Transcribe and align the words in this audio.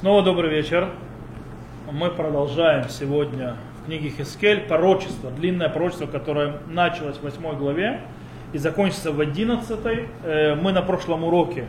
Снова 0.00 0.22
добрый 0.22 0.48
вечер. 0.48 0.88
Мы 1.92 2.08
продолжаем 2.08 2.88
сегодня 2.88 3.56
в 3.76 3.84
книге 3.84 4.08
Хискель 4.08 4.60
пророчество, 4.60 5.30
длинное 5.30 5.68
пророчество, 5.68 6.06
которое 6.06 6.54
началось 6.68 7.16
в 7.18 7.22
8 7.22 7.58
главе 7.58 8.00
и 8.54 8.56
закончится 8.56 9.12
в 9.12 9.20
11. 9.20 9.78
Э, 10.24 10.54
мы 10.54 10.72
на 10.72 10.80
прошлом 10.80 11.24
уроке 11.24 11.66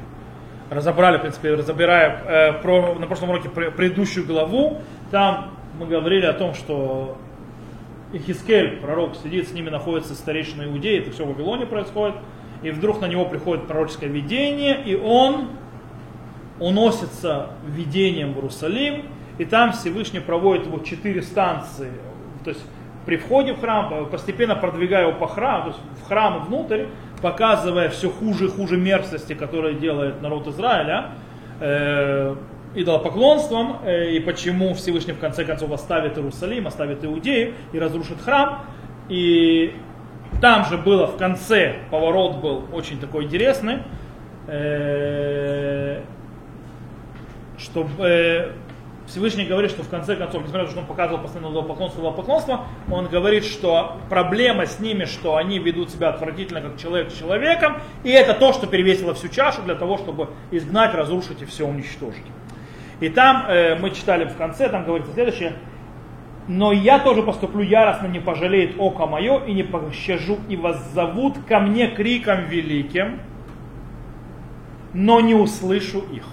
разобрали, 0.69 1.17
в 1.17 1.21
принципе, 1.23 1.55
разбирая 1.55 2.21
э, 2.25 2.97
на 2.99 3.05
прошлом 3.05 3.31
уроке 3.31 3.49
предыдущую 3.49 4.25
главу. 4.25 4.79
Там 5.11 5.49
мы 5.77 5.85
говорили 5.85 6.25
о 6.25 6.31
том, 6.31 6.53
что 6.53 7.17
Хискель, 8.13 8.77
пророк, 8.77 9.17
сидит 9.21 9.49
с 9.49 9.51
ними, 9.51 9.69
находится 9.69 10.15
старейшина 10.15 10.63
иудеи, 10.63 10.99
это 10.99 11.11
все 11.11 11.25
в 11.25 11.33
Вавилоне 11.33 11.65
происходит. 11.65 12.15
И 12.63 12.71
вдруг 12.71 13.01
на 13.01 13.09
него 13.09 13.25
приходит 13.25 13.67
пророческое 13.67 14.09
видение, 14.09 14.81
и 14.85 14.95
он 14.95 15.49
уносится 16.61 17.47
видением 17.65 18.33
в 18.33 18.37
Иерусалим, 18.37 19.05
и 19.37 19.45
там 19.45 19.73
Всевышний 19.73 20.19
проводит 20.19 20.67
его 20.67 20.79
четыре 20.79 21.21
станции, 21.21 21.91
то 22.43 22.51
есть 22.51 22.61
при 23.05 23.17
входе 23.17 23.53
в 23.53 23.59
храм, 23.59 24.07
постепенно 24.09 24.55
продвигая 24.55 25.07
его 25.07 25.17
по 25.17 25.27
храму, 25.27 25.63
то 25.63 25.67
есть 25.69 25.79
в 26.03 26.07
храм 26.07 26.45
внутрь, 26.45 26.85
показывая 27.21 27.89
все 27.89 28.09
хуже 28.09 28.45
и 28.45 28.47
хуже 28.47 28.77
мерзости, 28.77 29.33
которые 29.33 29.75
делает 29.75 30.21
народ 30.21 30.47
Израиля, 30.47 31.09
э, 31.59 32.35
идолопоклонством, 32.75 33.77
э, 33.83 34.11
и 34.11 34.19
почему 34.19 34.73
Всевышний 34.75 35.13
в 35.13 35.19
конце 35.19 35.45
концов 35.45 35.71
оставит 35.71 36.17
Иерусалим, 36.17 36.67
оставит 36.67 37.03
Иудею 37.03 37.53
и 37.73 37.79
разрушит 37.79 38.21
храм. 38.21 38.59
И 39.09 39.73
там 40.41 40.65
же 40.65 40.77
было 40.77 41.07
в 41.07 41.17
конце, 41.17 41.75
поворот 41.89 42.37
был 42.37 42.63
очень 42.71 42.99
такой 42.99 43.25
интересный, 43.25 43.79
э, 44.47 46.01
что 47.61 47.87
э, 47.99 48.51
Всевышний 49.07 49.45
говорит, 49.45 49.71
что 49.71 49.83
в 49.83 49.89
конце 49.89 50.15
концов, 50.15 50.43
несмотря 50.43 50.61
на 50.61 50.65
то, 50.67 50.71
что 50.71 50.81
он 50.81 50.87
показывал 50.87 51.21
постоянно 51.21 51.51
идолопоклонство, 51.51 51.99
идолопоклонство, 51.99 52.65
он 52.89 53.07
говорит, 53.07 53.45
что 53.45 53.97
проблема 54.09 54.65
с 54.65 54.79
ними, 54.79 55.05
что 55.05 55.35
они 55.35 55.59
ведут 55.59 55.89
себя 55.89 56.09
отвратительно, 56.09 56.61
как 56.61 56.77
человек 56.77 57.11
с 57.11 57.17
человеком, 57.17 57.77
и 58.03 58.09
это 58.09 58.33
то, 58.33 58.53
что 58.53 58.67
перевесило 58.67 59.13
всю 59.13 59.27
чашу 59.27 59.63
для 59.63 59.75
того, 59.75 59.97
чтобы 59.97 60.29
изгнать, 60.51 60.93
разрушить 60.93 61.41
и 61.41 61.45
все 61.45 61.67
уничтожить. 61.67 62.25
И 62.99 63.09
там 63.09 63.45
э, 63.47 63.75
мы 63.75 63.91
читали 63.91 64.25
в 64.25 64.35
конце, 64.37 64.69
там 64.69 64.85
говорится 64.85 65.13
следующее, 65.13 65.55
но 66.47 66.71
я 66.71 66.99
тоже 66.99 67.23
поступлю 67.23 67.61
яростно, 67.61 68.07
не 68.07 68.19
пожалеет 68.19 68.75
око 68.77 69.05
мое, 69.07 69.43
и 69.45 69.53
не 69.53 69.63
пощажу, 69.63 70.37
и 70.49 70.55
вас 70.55 70.91
зовут 70.93 71.35
ко 71.47 71.59
мне 71.59 71.87
криком 71.87 72.45
великим, 72.45 73.19
но 74.93 75.19
не 75.19 75.33
услышу 75.33 75.99
их. 76.11 76.25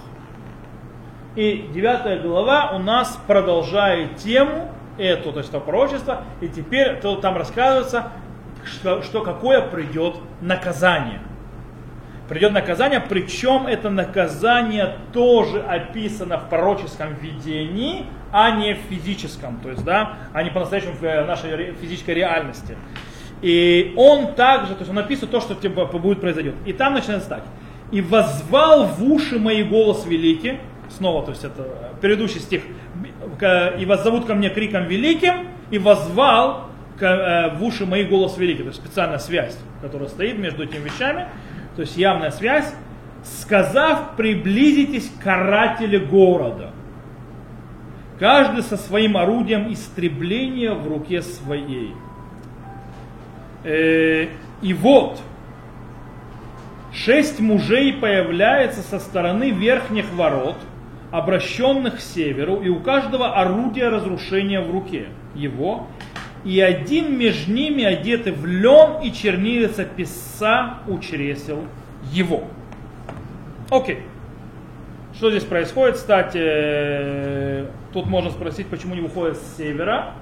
И 1.39 1.69
девятая 1.73 2.19
глава 2.19 2.71
у 2.75 2.79
нас 2.79 3.17
продолжает 3.25 4.17
тему 4.17 4.69
эту, 4.97 5.31
то 5.31 5.39
есть 5.39 5.51
это 5.51 5.61
пророчество, 5.61 6.23
и 6.41 6.49
теперь 6.49 6.99
там 7.21 7.37
рассказывается, 7.37 8.11
что, 8.65 9.01
что 9.03 9.21
какое 9.21 9.61
придет 9.61 10.15
наказание. 10.41 11.21
Придет 12.27 12.51
наказание, 12.51 12.99
причем 12.99 13.67
это 13.67 13.89
наказание 13.89 14.97
тоже 15.13 15.61
описано 15.61 16.39
в 16.39 16.49
пророческом 16.49 17.13
видении, 17.13 18.05
а 18.33 18.51
не 18.51 18.73
в 18.73 18.79
физическом, 18.89 19.61
то 19.63 19.69
есть, 19.69 19.85
да, 19.85 20.15
а 20.33 20.43
не 20.43 20.49
по-настоящему 20.49 20.95
в 20.99 21.05
э, 21.05 21.23
нашей 21.23 21.71
физической 21.75 22.15
реальности. 22.15 22.75
И 23.41 23.93
он 23.95 24.33
также, 24.33 24.73
то 24.73 24.79
есть 24.79 24.91
он 24.91 24.99
описывает 24.99 25.31
то, 25.31 25.39
что 25.39 25.55
типа, 25.55 25.85
будет 25.85 26.19
произойдет. 26.19 26.55
И 26.65 26.73
там 26.73 26.95
начинается 26.95 27.29
так. 27.29 27.43
И 27.93 28.01
возвал 28.01 28.87
в 28.87 29.01
уши 29.09 29.39
мои 29.39 29.63
голос 29.63 30.05
великий, 30.05 30.59
снова, 30.91 31.23
то 31.23 31.31
есть 31.31 31.43
это 31.43 31.93
предыдущий 32.01 32.39
стих, 32.39 32.63
и 33.79 33.85
вас 33.85 34.03
зовут 34.03 34.25
ко 34.25 34.35
мне 34.35 34.49
криком 34.49 34.85
великим, 34.85 35.47
и 35.71 35.77
возвал 35.77 36.69
э, 36.99 37.55
в 37.55 37.63
уши 37.63 37.85
мои 37.85 38.03
голос 38.03 38.37
великий, 38.37 38.63
то 38.63 38.69
есть 38.69 38.79
специальная 38.79 39.19
связь, 39.19 39.57
которая 39.81 40.09
стоит 40.09 40.37
между 40.37 40.63
этими 40.63 40.83
вещами, 40.83 41.27
то 41.75 41.81
есть 41.81 41.97
явная 41.97 42.31
связь, 42.31 42.73
сказав, 43.23 44.15
приблизитесь 44.15 45.09
к 45.09 45.23
карателю 45.23 46.05
города, 46.07 46.71
каждый 48.19 48.63
со 48.63 48.77
своим 48.77 49.17
орудием 49.17 49.71
истребления 49.71 50.73
в 50.73 50.87
руке 50.87 51.21
своей. 51.21 51.93
Э, 53.63 54.27
и 54.61 54.73
вот, 54.73 55.21
шесть 56.91 57.39
мужей 57.39 57.93
появляется 57.93 58.81
со 58.81 58.99
стороны 58.99 59.51
верхних 59.51 60.11
ворот– 60.13 60.57
обращенных 61.11 61.97
к 61.97 61.99
северу, 61.99 62.61
и 62.61 62.69
у 62.69 62.79
каждого 62.79 63.33
орудие 63.33 63.89
разрушения 63.89 64.61
в 64.61 64.71
руке 64.71 65.07
его, 65.35 65.87
и 66.45 66.59
один 66.61 67.17
между 67.17 67.51
ними 67.51 67.83
одетый 67.83 68.31
в 68.31 68.45
лен 68.45 69.01
и 69.03 69.11
чернилица 69.11 69.85
писа 69.85 70.79
у 70.87 70.99
чресел 70.99 71.63
его. 72.11 72.43
Окей. 73.69 74.03
Что 75.13 75.29
здесь 75.31 75.43
происходит? 75.43 75.95
Кстати, 75.95 77.65
тут 77.91 78.05
можно 78.05 78.29
спросить, 78.31 78.67
почему 78.67 78.95
не 78.95 79.01
выходят 79.01 79.37
с 79.37 79.57
севера, 79.57 80.13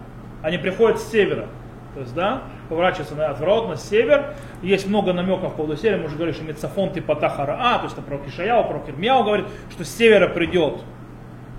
они 0.41 0.57
приходят 0.57 0.99
с 0.99 1.11
севера. 1.11 1.47
То 1.93 1.99
есть, 2.01 2.15
да, 2.15 2.43
поворачивается 2.69 3.15
на 3.15 3.29
отворот, 3.29 3.69
на 3.69 3.75
север. 3.75 4.33
Есть 4.61 4.87
много 4.87 5.13
намеков 5.13 5.51
по 5.51 5.57
поводу 5.57 5.77
севера. 5.77 5.99
Мы 5.99 6.05
уже 6.05 6.15
говорили, 6.15 6.35
что 6.35 6.45
Мецафон 6.45 6.91
типа 6.91 7.15
Тахара, 7.15 7.57
то 7.79 7.83
есть 7.83 7.97
это 7.97 8.01
про 8.01 8.17
Кишаяу, 8.17 8.67
про 8.67 8.79
Кирмияу 8.79 9.23
говорит, 9.23 9.45
что 9.71 9.83
с 9.83 9.89
севера 9.89 10.27
придет 10.27 10.81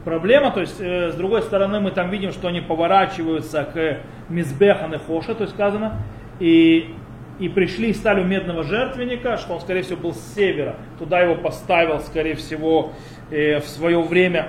проблема. 0.05 0.51
То 0.51 0.61
есть, 0.61 0.81
э, 0.81 1.13
с 1.13 1.15
другой 1.15 1.43
стороны, 1.43 1.81
мы 1.81 1.91
там 1.91 2.11
видим, 2.11 2.33
что 2.33 2.49
они 2.49 2.61
поворачиваются 2.61 3.65
к 3.65 3.99
Мизбехан 4.29 4.95
и 4.95 4.99
Хоша, 4.99 5.35
то 5.35 5.43
есть 5.43 5.55
сказано, 5.55 6.01
и, 6.41 6.95
и 7.39 7.49
пришли 7.49 7.91
и 7.91 7.95
стали 7.95 8.21
у 8.21 8.25
медного 8.25 8.63
жертвенника, 8.63 9.37
что 9.37 9.55
он, 9.55 9.61
скорее 9.61 9.83
всего, 9.83 9.99
был 9.99 10.15
с 10.15 10.35
севера. 10.35 10.77
Туда 10.99 11.21
его 11.21 11.35
поставил, 11.35 12.01
скорее 12.01 12.37
всего, 12.37 12.93
э, 13.31 13.61
в 13.61 13.69
свое 13.69 14.01
время 14.01 14.49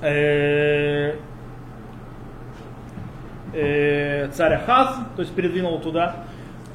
э, 0.00 1.14
э, 3.52 4.28
царя 4.32 4.58
Хаз, 4.58 4.96
то 5.16 5.22
есть 5.22 5.34
передвинул 5.34 5.78
туда. 5.80 6.16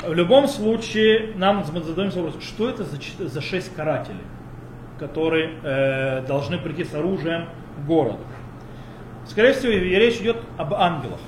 В 0.02 0.14
любом 0.14 0.48
случае, 0.48 1.34
нам 1.36 1.64
задаемся 1.66 2.22
вопрос, 2.22 2.44
что 2.44 2.70
это 2.70 2.84
за, 2.84 2.98
за 3.20 3.42
шесть 3.42 3.76
карателей, 3.76 4.24
которые 5.00 5.52
э, 5.64 6.26
должны 6.28 6.58
прийти 6.58 6.84
с 6.84 6.94
оружием 6.94 7.46
в 7.78 7.88
город. 7.88 8.18
Скорее 9.26 9.54
всего, 9.54 9.72
речь 9.72 10.18
идет 10.22 10.38
об 10.58 10.74
ангелах. 10.74 11.20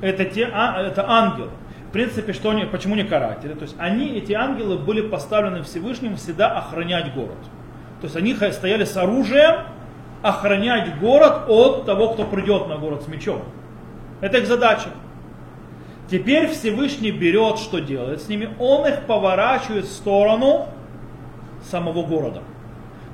Это, 0.00 0.24
те, 0.24 0.48
а, 0.52 0.82
это 0.82 1.08
ангелы. 1.08 1.50
В 1.88 1.92
принципе, 1.92 2.32
что 2.32 2.50
они, 2.50 2.64
почему 2.64 2.94
не 2.94 3.04
каратели? 3.04 3.54
То 3.54 3.62
есть 3.62 3.74
они, 3.78 4.16
эти 4.16 4.32
ангелы, 4.32 4.78
были 4.78 5.00
поставлены 5.00 5.62
Всевышним 5.62 6.16
всегда 6.16 6.58
охранять 6.58 7.14
город. 7.14 7.38
То 8.00 8.04
есть 8.04 8.16
они 8.16 8.34
стояли 8.34 8.84
с 8.84 8.96
оружием, 8.96 9.60
охранять 10.22 10.98
город 11.00 11.48
от 11.48 11.86
того, 11.86 12.10
кто 12.10 12.24
придет 12.24 12.68
на 12.68 12.76
город 12.76 13.04
с 13.04 13.08
мечом. 13.08 13.42
Это 14.20 14.38
их 14.38 14.46
задача. 14.46 14.88
Теперь 16.10 16.48
Всевышний 16.48 17.10
берет, 17.10 17.58
что 17.58 17.80
делает 17.80 18.22
с 18.22 18.28
ними? 18.28 18.50
Он 18.58 18.86
их 18.86 19.02
поворачивает 19.02 19.84
в 19.84 19.92
сторону 19.92 20.68
самого 21.62 22.02
города. 22.04 22.42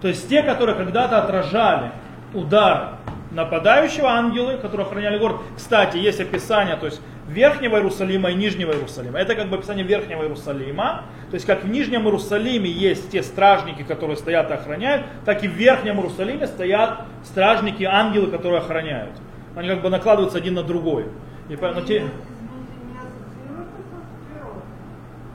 То 0.01 0.09
есть 0.09 0.29
те, 0.29 0.43
которые 0.43 0.77
когда-то 0.77 1.19
отражали 1.19 1.91
удар 2.35 2.95
нападающего 3.33 4.09
ангелы, 4.09 4.59
которые 4.59 4.87
охраняли 4.87 5.19
город. 5.19 5.39
Кстати, 5.57 5.97
есть 5.97 6.21
описание, 6.21 6.77
то 6.77 6.87
есть 6.87 7.01
Верхнего 7.29 7.77
Иерусалима 7.77 8.31
и 8.31 8.35
Нижнего 8.35 8.73
Иерусалима. 8.73 9.19
Это 9.19 9.35
как 9.35 9.49
бы 9.49 9.57
описание 9.57 9.85
Верхнего 9.85 10.23
Иерусалима. 10.23 11.03
То 11.31 11.35
есть 11.35 11.47
как 11.47 11.65
в 11.65 11.69
Нижнем 11.69 12.05
Иерусалиме 12.05 12.71
есть 12.71 13.11
те 13.11 13.23
стражники, 13.23 13.83
которые 13.83 14.17
стоят 14.17 14.51
и 14.51 14.55
охраняют, 14.55 15.05
так 15.25 15.43
и 15.43 15.49
в 15.49 15.53
Верхнем 15.53 15.97
Иерусалиме 15.97 16.47
стоят 16.47 17.07
стражники, 17.25 17.83
ангелы, 17.83 18.29
которые 18.29 18.59
охраняют. 18.59 19.13
Они 19.57 19.69
как 19.69 19.83
бы 19.83 19.91
накладываются 19.91 20.39
один 20.39 20.55
на 20.55 20.63
другой. 20.63 21.07
И 21.49 21.57
поэтому 21.57 21.87
те... 21.87 22.09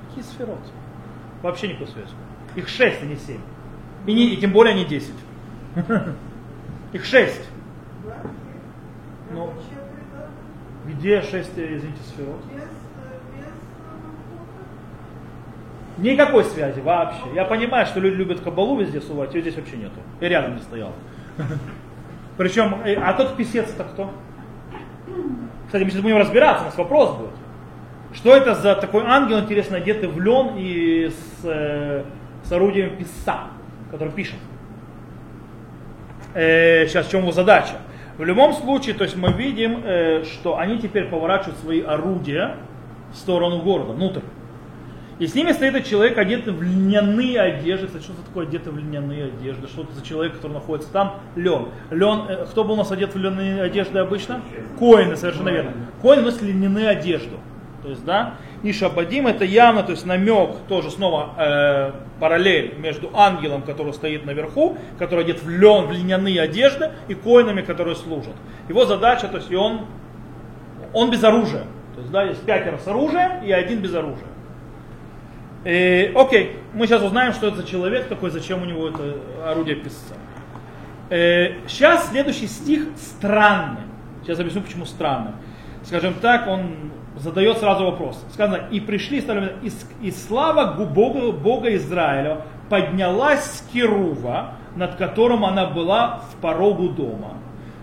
Какие 0.07 0.23
сферот? 0.23 0.59
Вообще 1.41 1.69
никакой 1.69 1.87
связи. 1.87 2.09
Их 2.55 2.67
шесть, 2.67 3.01
а 3.01 3.05
не 3.05 3.15
семь. 3.15 3.41
И, 4.05 4.13
не, 4.13 4.33
и 4.33 4.37
тем 4.37 4.51
более 4.51 4.73
не 4.73 4.85
десять. 4.85 5.15
Их 6.93 7.05
шесть. 7.05 7.47
Ну, 9.31 9.53
где 10.87 11.21
шесть, 11.21 11.51
извините, 11.55 12.01
сферот? 12.07 12.41
Никакой 15.97 16.45
связи 16.45 16.79
вообще. 16.79 17.23
Я 17.35 17.45
понимаю, 17.45 17.85
что 17.85 17.99
люди 17.99 18.15
любят 18.15 18.39
кабалу 18.39 18.79
везде 18.79 19.01
сувать, 19.01 19.35
ее 19.35 19.41
здесь 19.41 19.55
вообще 19.55 19.77
нету. 19.77 19.99
И 20.19 20.25
рядом 20.25 20.55
не 20.55 20.61
стоял. 20.61 20.93
Причем, 22.39 22.83
э, 22.85 22.93
а 22.95 23.11
тот 23.11 23.35
писец 23.35 23.69
это 23.69 23.83
кто? 23.83 24.13
Кстати, 25.65 25.83
мы 25.83 25.89
сейчас 25.89 26.01
будем 26.01 26.15
разбираться, 26.15 26.63
у 26.63 26.65
нас 26.67 26.77
вопрос 26.77 27.17
будет. 27.17 27.35
Что 28.13 28.33
это 28.33 28.55
за 28.55 28.75
такой 28.75 29.03
ангел, 29.03 29.39
интересно, 29.41 29.75
одетый 29.75 30.07
в 30.07 30.21
лен 30.21 30.51
и 30.55 31.09
с, 31.09 31.43
э, 31.43 32.05
с 32.43 32.51
орудием 32.53 32.95
писа, 32.95 33.39
который 33.91 34.13
пишет? 34.13 34.37
Э, 36.33 36.87
сейчас 36.87 37.07
в 37.07 37.11
чем 37.11 37.23
его 37.23 37.33
задача? 37.33 37.73
В 38.17 38.23
любом 38.23 38.53
случае, 38.53 38.95
то 38.95 39.03
есть 39.03 39.17
мы 39.17 39.33
видим, 39.33 39.81
э, 39.83 40.23
что 40.23 40.57
они 40.57 40.77
теперь 40.77 41.09
поворачивают 41.09 41.59
свои 41.59 41.81
орудия 41.81 42.55
в 43.11 43.17
сторону 43.17 43.61
города, 43.61 43.91
внутрь. 43.91 44.21
И 45.19 45.27
с 45.27 45.35
ними 45.35 45.51
стоит 45.51 45.85
человек, 45.85 46.17
одетый 46.17 46.53
в 46.53 46.63
льняные 46.63 47.41
одежды. 47.41 47.87
Кстати, 47.87 48.03
что 48.03 48.13
такое 48.25 48.47
одетый 48.47 48.71
в 48.71 48.77
льняные 48.77 49.25
одежды? 49.25 49.67
Что 49.67 49.83
это 49.83 49.91
за 49.93 50.05
человек, 50.05 50.35
который 50.35 50.53
находится 50.53 50.89
там? 50.93 51.15
Лен. 51.35 51.67
Лен, 51.91 52.21
э, 52.29 52.45
кто 52.45 52.63
был 52.63 52.75
у 52.75 52.77
нас 52.77 52.91
одет 52.91 53.13
в 53.13 53.17
льняные 53.17 53.61
одежды 53.61 53.99
обычно? 53.99 54.41
Коины, 54.79 55.17
совершенно 55.17 55.49
верно. 55.49 55.73
Коины 56.01 56.21
носят 56.21 56.41
льняные 56.41 56.87
одежду. 56.87 57.35
То 57.83 57.89
есть, 57.89 58.05
да, 58.05 58.35
и 58.63 58.71
Шабадим 58.73 59.27
это 59.27 59.45
явно, 59.45 59.83
то 59.83 59.91
есть 59.91 60.05
намек, 60.05 60.51
тоже 60.67 60.91
снова 60.91 61.29
э, 61.37 61.91
параллель 62.19 62.75
между 62.77 63.09
ангелом, 63.13 63.61
который 63.61 63.93
стоит 63.93 64.25
наверху, 64.25 64.77
который 64.97 65.23
одет 65.23 65.41
в 65.41 65.49
лен, 65.49 65.87
в 65.87 65.91
льняные 65.91 66.41
одежды, 66.41 66.91
и 67.07 67.13
коинами, 67.13 67.61
которые 67.61 67.95
служат. 67.95 68.35
Его 68.67 68.85
задача, 68.85 69.27
то 69.27 69.37
есть 69.37 69.49
и 69.49 69.55
он, 69.55 69.85
он 70.93 71.09
без 71.09 71.23
оружия. 71.23 71.63
То 71.95 72.01
есть, 72.01 72.11
да, 72.11 72.23
есть 72.23 72.41
пятеро 72.43 72.77
с 72.77 72.87
оружием 72.87 73.43
и 73.43 73.51
один 73.51 73.79
без 73.79 73.93
оружия. 73.93 74.27
Э, 75.63 76.13
окей, 76.13 76.57
мы 76.73 76.87
сейчас 76.87 77.03
узнаем, 77.03 77.33
что 77.33 77.47
это 77.47 77.57
за 77.57 77.63
человек 77.67 78.07
такой, 78.07 78.29
зачем 78.29 78.61
у 78.61 78.65
него 78.65 78.87
это 78.87 79.17
орудие 79.45 79.75
писца. 79.75 80.15
Э, 81.09 81.53
сейчас 81.67 82.09
следующий 82.09 82.47
стих 82.47 82.87
странный. 82.95 83.81
Сейчас 84.23 84.39
объясню, 84.39 84.61
почему 84.61 84.85
странный. 84.85 85.33
Скажем 85.83 86.13
так, 86.21 86.47
он 86.47 86.91
задает 87.17 87.57
сразу 87.57 87.85
вопрос. 87.85 88.23
Сказано, 88.31 88.67
и 88.71 88.79
пришли, 88.79 89.19
и, 89.19 89.71
и 90.01 90.11
слава 90.11 90.73
Бога, 90.85 91.31
Бога 91.31 91.75
Израиля 91.75 92.41
поднялась 92.69 93.43
с 93.43 93.67
Кирува, 93.73 94.53
над 94.75 94.95
которым 94.95 95.43
она 95.43 95.65
была 95.65 96.21
в 96.31 96.41
порогу 96.41 96.89
дома. 96.89 97.33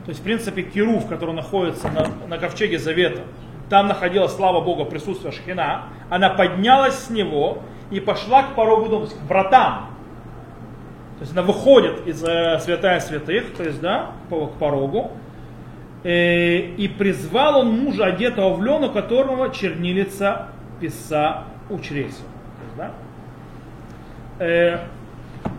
То 0.04 0.10
есть, 0.10 0.20
в 0.20 0.22
принципе, 0.22 0.62
Кирув, 0.62 1.08
который 1.08 1.34
находится 1.34 1.88
на, 1.88 2.06
на 2.28 2.38
ковчеге 2.38 2.78
Завета, 2.78 3.22
там 3.68 3.88
находилась 3.88 4.34
слава 4.34 4.60
Бога, 4.60 4.84
присутствие 4.84 5.32
Шхина, 5.32 5.84
она 6.10 6.30
поднялась 6.30 6.98
с 6.98 7.10
него 7.10 7.58
и 7.90 8.00
пошла 8.00 8.44
к 8.44 8.54
порогу 8.54 8.88
дома, 8.88 9.06
к 9.06 9.28
вратам. 9.28 9.86
То 11.18 11.22
есть 11.22 11.32
она 11.32 11.42
выходит 11.42 12.06
из 12.06 12.22
э, 12.22 12.58
святая 12.60 13.00
святых, 13.00 13.54
то 13.56 13.62
есть, 13.62 13.80
да, 13.80 14.12
по, 14.28 14.48
к 14.48 14.52
порогу, 14.54 15.12
э, 16.04 16.58
и 16.58 16.88
призвал 16.88 17.60
он 17.60 17.70
мужа, 17.70 18.06
одетого 18.06 18.54
в 18.54 18.62
лен, 18.62 18.84
у 18.84 18.90
которого 18.90 19.50
чернилица 19.50 20.48
писа 20.78 21.44
у 21.70 21.78
чресел. 21.78 22.26
Да? 22.76 22.90
Э, 24.38 24.78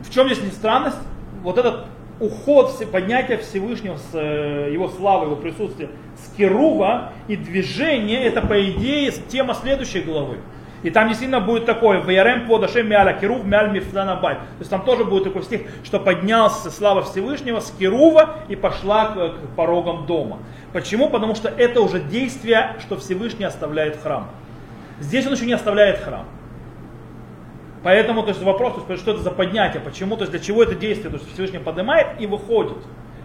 в 0.04 0.14
чем 0.14 0.28
здесь 0.28 0.44
не 0.44 0.52
странность? 0.52 1.00
Вот 1.42 1.58
этот 1.58 1.86
уход, 2.20 2.72
поднятие 2.92 3.38
Всевышнего 3.38 3.98
с 3.98 4.10
э, 4.14 4.70
его 4.72 4.88
славы, 4.90 5.26
его 5.26 5.36
присутствия 5.36 5.90
с 6.16 6.36
Керува 6.36 7.14
и 7.28 7.36
движение, 7.36 8.24
это 8.24 8.42
по 8.42 8.60
идее 8.70 9.12
тема 9.12 9.54
следующей 9.54 10.02
главы. 10.02 10.38
И 10.84 10.92
там 10.92 11.08
действительно 11.08 11.42
будет 11.42 11.66
такое, 11.66 12.00
Ваярем 12.00 12.48
подашем 12.48 12.88
мяля 12.88 13.14
керув 13.14 13.44
мяль 13.44 13.72
мифланабай. 13.72 14.36
То 14.36 14.60
есть 14.60 14.70
там 14.70 14.84
тоже 14.86 15.06
будет 15.06 15.24
такой 15.26 15.44
стих, 15.44 15.62
что 15.84 16.00
поднялся 16.00 16.70
слава 16.70 17.02
Всевышнего 17.02 17.60
с 17.60 17.72
Керува 17.72 18.36
и 18.48 18.56
пошла 18.56 19.06
к 19.08 19.56
порогам 19.56 20.06
дома. 20.06 20.40
Почему? 20.74 21.10
Потому 21.10 21.34
что 21.34 21.50
это 21.50 21.82
уже 21.82 22.00
действие, 22.00 22.76
что 22.80 22.98
Всевышний 22.98 23.46
оставляет 23.46 23.98
храм. 24.02 24.30
Здесь 25.00 25.26
он 25.26 25.34
еще 25.34 25.46
не 25.46 25.54
оставляет 25.54 26.00
храм. 26.00 26.26
Поэтому 27.84 28.24
то 28.24 28.30
есть 28.30 28.42
вопрос, 28.42 28.74
то 28.86 28.92
есть, 28.92 29.04
что 29.04 29.12
это 29.12 29.22
за 29.22 29.32
поднятие, 29.32 29.82
почему, 29.82 30.16
то 30.16 30.24
есть 30.24 30.32
для 30.32 30.42
чего 30.42 30.64
это 30.64 30.76
действие, 30.76 31.10
то 31.10 31.18
есть 31.18 31.32
Всевышний 31.34 31.60
поднимает 31.60 32.20
и 32.20 32.26
выходит. 32.26 32.78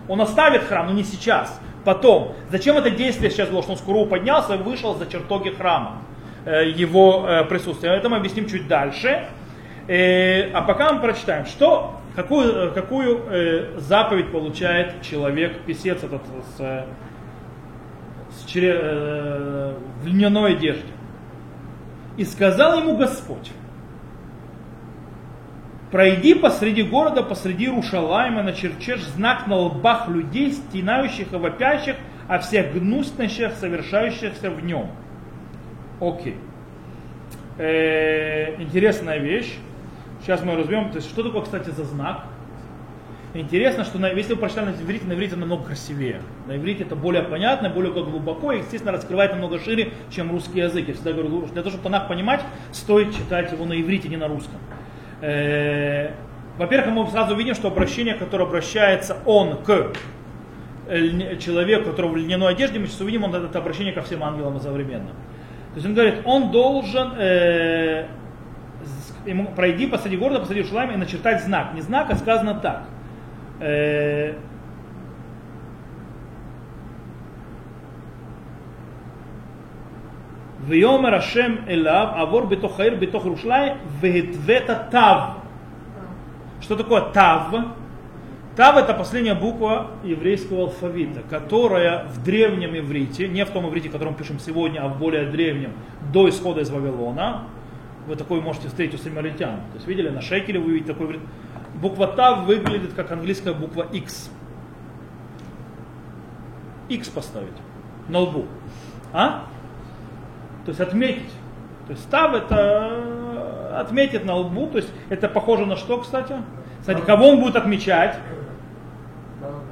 Он 0.09 0.21
оставит 0.21 0.65
храм, 0.65 0.87
но 0.87 0.93
не 0.93 1.05
сейчас, 1.05 1.61
потом. 1.85 2.35
Зачем 2.51 2.77
это 2.77 2.91
действие 2.91 3.31
сейчас 3.31 3.49
было, 3.49 3.63
что 3.63 3.73
он 3.73 3.79
с 3.79 3.81
Куру 3.81 4.07
поднялся 4.07 4.55
и 4.55 4.59
вышел 4.59 4.95
за 4.95 5.07
чертоги 5.07 5.51
храма, 5.51 6.03
э, 6.45 6.69
его 6.71 7.25
э, 7.27 7.45
присутствие. 7.45 7.95
Это 7.95 8.09
мы 8.09 8.19
объясним 8.19 8.47
чуть 8.47 8.69
дальше. 8.69 9.27
Э, 9.89 10.51
а 10.53 10.63
пока 10.63 10.93
мы 10.93 11.01
прочитаем, 11.01 11.47
что, 11.47 12.01
какую, 12.15 12.73
какую 12.73 13.81
заповедь 13.81 14.31
получает 14.31 15.03
человек, 15.03 15.61
писец 15.63 16.05
этот 16.05 16.23
с, 16.57 16.87
с 18.31 18.45
чере, 18.47 19.75
в 20.03 20.07
льняной 20.07 20.57
одежде. 20.57 20.93
И 22.17 22.25
сказал 22.25 22.79
ему 22.81 22.97
Господь, 22.97 23.51
Пройди 25.93 26.33
посреди 26.33 26.83
города, 26.83 27.23
посреди 27.23 27.69
Рушалайма, 27.69 28.43
начерчешь 28.43 29.03
знак 29.09 29.47
на 29.47 29.57
лбах 29.57 30.09
людей, 30.09 30.53
стенающих 30.53 31.35
и 31.35 31.37
вопящих, 31.37 31.97
о 32.29 32.39
всех 32.39 32.73
гнусностях, 32.73 33.53
совершающихся 33.57 34.51
в 34.51 34.65
нем. 34.65 34.89
Окей. 36.01 36.37
Э, 37.59 38.55
интересная 38.63 39.19
вещь. 39.19 39.55
Сейчас 40.23 40.43
мы 40.43 40.57
разберем, 40.57 40.91
то 40.91 40.97
есть, 40.97 41.11
что 41.11 41.23
такое, 41.23 41.43
кстати, 41.43 41.69
за 41.69 41.85
знак. 41.85 42.25
Интересно, 43.35 43.85
что 43.85 43.99
на, 43.99 44.09
если 44.09 44.33
вы 44.33 44.41
прочитали 44.41 44.71
на 44.71 44.83
иврите, 44.83 45.05
на 45.05 45.13
иврите 45.13 45.37
намного 45.37 45.65
красивее. 45.65 46.23
На 46.47 46.57
иврите 46.57 46.85
это 46.85 46.97
более 46.97 47.23
понятно, 47.23 47.69
более 47.69 47.93
глубоко 47.93 48.53
и, 48.53 48.61
естественно, 48.61 48.93
раскрывает 48.93 49.33
намного 49.33 49.59
шире, 49.59 49.93
чем 50.11 50.31
русский 50.31 50.61
язык. 50.61 50.89
Я 50.89 50.95
всегда 50.95 51.13
говорю, 51.13 51.43
для 51.47 51.63
того, 51.63 51.69
чтобы 51.69 51.85
Танах 51.85 52.09
понимать, 52.09 52.41
стоит 52.73 53.15
читать 53.15 53.53
его 53.53 53.67
на 53.67 53.79
иврите, 53.79 54.09
не 54.09 54.17
на 54.17 54.29
русском. 54.29 54.59
Э, 55.23 56.11
во-первых, 56.59 56.95
мы 56.95 57.07
сразу 57.11 57.35
видим, 57.35 57.55
что 57.55 57.69
обращение, 57.69 58.15
которое 58.15 58.45
обращается 58.45 59.17
он 59.25 59.63
к 59.63 59.93
человеку, 61.39 61.91
которого 61.91 62.13
в 62.13 62.17
льняной 62.17 62.49
одежде, 62.49 62.79
мы 62.79 62.87
сейчас 62.87 63.01
увидим, 63.01 63.25
он 63.25 63.35
это 63.35 63.59
обращение 63.59 63.95
ко 63.95 64.03
всем 64.03 64.23
ангелам 64.23 64.57
одновременно. 64.57 65.09
То 65.73 65.77
есть 65.77 65.87
он 65.87 65.95
говорит, 65.95 66.15
он 66.27 66.51
должен 66.51 67.13
э, 67.17 68.07
ему 69.25 69.47
пройди 69.47 69.87
посреди 69.87 70.17
города, 70.17 70.41
посреди 70.41 70.65
Шулайма 70.65 70.95
и 70.95 70.97
начертать 70.97 71.43
знак. 71.43 71.73
Не 71.75 71.81
знак, 71.81 72.09
а 72.11 72.17
сказано 72.17 72.55
так. 72.55 72.83
Э, 73.61 74.35
ויאמר 80.68 81.16
השם 81.16 81.56
אליו, 81.68 82.08
עבור 82.14 82.46
בתוך 82.46 82.80
העיר, 82.80 82.96
בתוך 83.00 83.26
ירושלים, 83.26 83.74
והתווית 84.00 84.70
тав. 84.92 85.20
Что 86.62 86.76
такое 86.76 87.02
тав? 87.14 87.54
Тав 88.56 88.76
это 88.76 88.96
последняя 88.96 89.36
буква 89.36 89.92
еврейского 90.04 90.64
алфавита, 90.64 91.22
которая 91.30 92.06
в 92.06 92.24
древнем 92.24 92.76
иврите, 92.76 93.28
не 93.28 93.46
в 93.46 93.52
том 93.52 93.68
иврите, 93.70 93.90
котором 93.90 94.16
пишем 94.16 94.40
сегодня, 94.40 94.84
а 94.84 94.88
в 94.88 94.98
более 94.98 95.30
древнем, 95.30 95.74
до 96.12 96.28
исхода 96.28 96.62
из 96.62 96.72
Вавилона, 96.72 97.44
вы 98.08 98.16
такой 98.16 98.42
можете 98.42 98.70
встретить 98.70 99.00
у 99.00 99.04
самаритян. 99.04 99.58
То 99.58 99.76
есть 99.76 99.88
видели, 99.88 100.10
на 100.10 100.22
шекеле 100.22 100.60
вы 100.60 100.72
видите 100.72 100.94
такой 100.94 101.06
иврит. 101.06 101.22
Буква 101.76 102.08
Тав 102.08 102.46
выглядит 102.46 102.94
как 102.94 103.12
английская 103.12 103.54
буква 103.54 103.84
X. 103.94 104.32
X 106.90 107.10
поставить 107.10 107.54
на 108.08 108.20
лбу. 108.20 108.46
А? 109.14 109.44
То 110.65 110.71
есть 110.71 110.81
отметить. 110.81 111.31
То 111.87 111.93
есть 111.93 112.05
став 112.05 112.35
это 112.35 113.81
отметить 113.81 114.25
на 114.25 114.37
лбу, 114.37 114.67
то 114.69 114.79
есть 114.79 114.91
это 115.09 115.29
похоже 115.29 115.67
на 115.67 115.77
что, 115.77 115.99
кстати? 115.99 116.35
Кстати, 116.81 117.01
кого 117.01 117.31
он 117.31 117.41
будет 117.41 117.57
отмечать? 117.57 118.17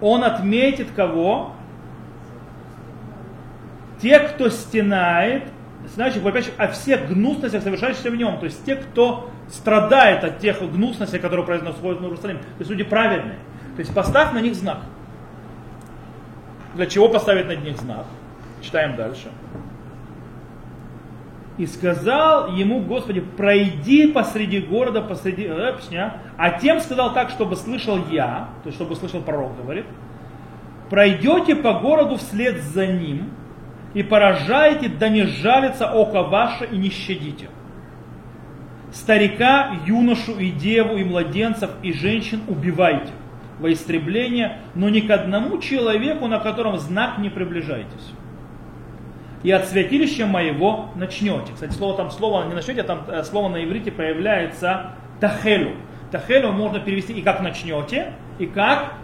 Он 0.00 0.24
отметит 0.24 0.88
кого? 0.96 1.52
Те, 4.00 4.18
кто 4.20 4.48
стенает, 4.48 5.44
значит, 5.94 6.22
вопящих 6.22 6.54
о 6.56 6.68
всех 6.68 7.08
гнусностях, 7.08 7.62
совершающихся 7.62 8.10
в 8.10 8.16
нем. 8.16 8.38
То 8.38 8.46
есть 8.46 8.64
те, 8.64 8.76
кто 8.76 9.30
страдает 9.48 10.24
от 10.24 10.38
тех 10.38 10.60
гнусностей, 10.60 11.18
которые 11.18 11.44
происходят 11.44 11.78
в 11.78 11.84
Иерусалиме. 11.84 12.38
То 12.40 12.46
есть 12.60 12.70
люди 12.70 12.84
праведные. 12.84 13.38
То 13.76 13.80
есть 13.80 13.94
поставь 13.94 14.32
на 14.32 14.40
них 14.40 14.54
знак. 14.54 14.78
Для 16.74 16.86
чего 16.86 17.08
поставить 17.08 17.46
на 17.46 17.56
них 17.56 17.76
знак? 17.76 18.06
Читаем 18.62 18.96
дальше 18.96 19.28
и 21.60 21.66
сказал 21.66 22.54
ему, 22.54 22.80
Господи, 22.80 23.20
пройди 23.20 24.06
посреди 24.06 24.60
города, 24.60 25.02
посреди, 25.02 25.44
э, 25.44 26.10
а 26.38 26.50
тем 26.58 26.80
сказал 26.80 27.12
так, 27.12 27.28
чтобы 27.28 27.54
слышал 27.54 27.98
я, 28.10 28.48
то 28.62 28.68
есть 28.68 28.76
чтобы 28.76 28.96
слышал 28.96 29.20
пророк, 29.20 29.54
говорит, 29.58 29.84
пройдете 30.88 31.54
по 31.54 31.74
городу 31.74 32.16
вслед 32.16 32.62
за 32.62 32.86
ним 32.86 33.28
и 33.92 34.02
поражаете, 34.02 34.88
да 34.88 35.10
не 35.10 35.24
жалится 35.24 35.92
око 35.92 36.22
ваше 36.22 36.64
и 36.64 36.78
не 36.78 36.88
щадите. 36.88 37.50
Старика, 38.90 39.72
юношу 39.84 40.38
и 40.38 40.50
деву, 40.50 40.96
и 40.96 41.04
младенцев, 41.04 41.72
и 41.82 41.92
женщин 41.92 42.40
убивайте 42.48 43.12
во 43.58 43.70
истребление, 43.70 44.62
но 44.74 44.88
ни 44.88 45.00
к 45.00 45.10
одному 45.10 45.58
человеку, 45.58 46.26
на 46.26 46.38
котором 46.38 46.78
знак 46.78 47.18
не 47.18 47.28
приближайтесь 47.28 48.14
и 49.42 49.50
от 49.50 49.66
святилища 49.66 50.26
моего 50.26 50.90
начнете. 50.94 51.52
Кстати, 51.52 51.72
слово 51.72 51.96
там 51.96 52.10
слово 52.10 52.46
не 52.46 52.54
начнете, 52.54 52.82
там 52.82 53.04
э, 53.08 53.22
слово 53.24 53.48
на 53.48 53.64
иврите 53.64 53.90
появляется 53.90 54.92
тахелю. 55.18 55.76
Тахелю 56.10 56.52
можно 56.52 56.80
перевести 56.80 57.12
и 57.12 57.22
как 57.22 57.40
начнете, 57.40 58.12
и 58.38 58.46
как 58.46 58.94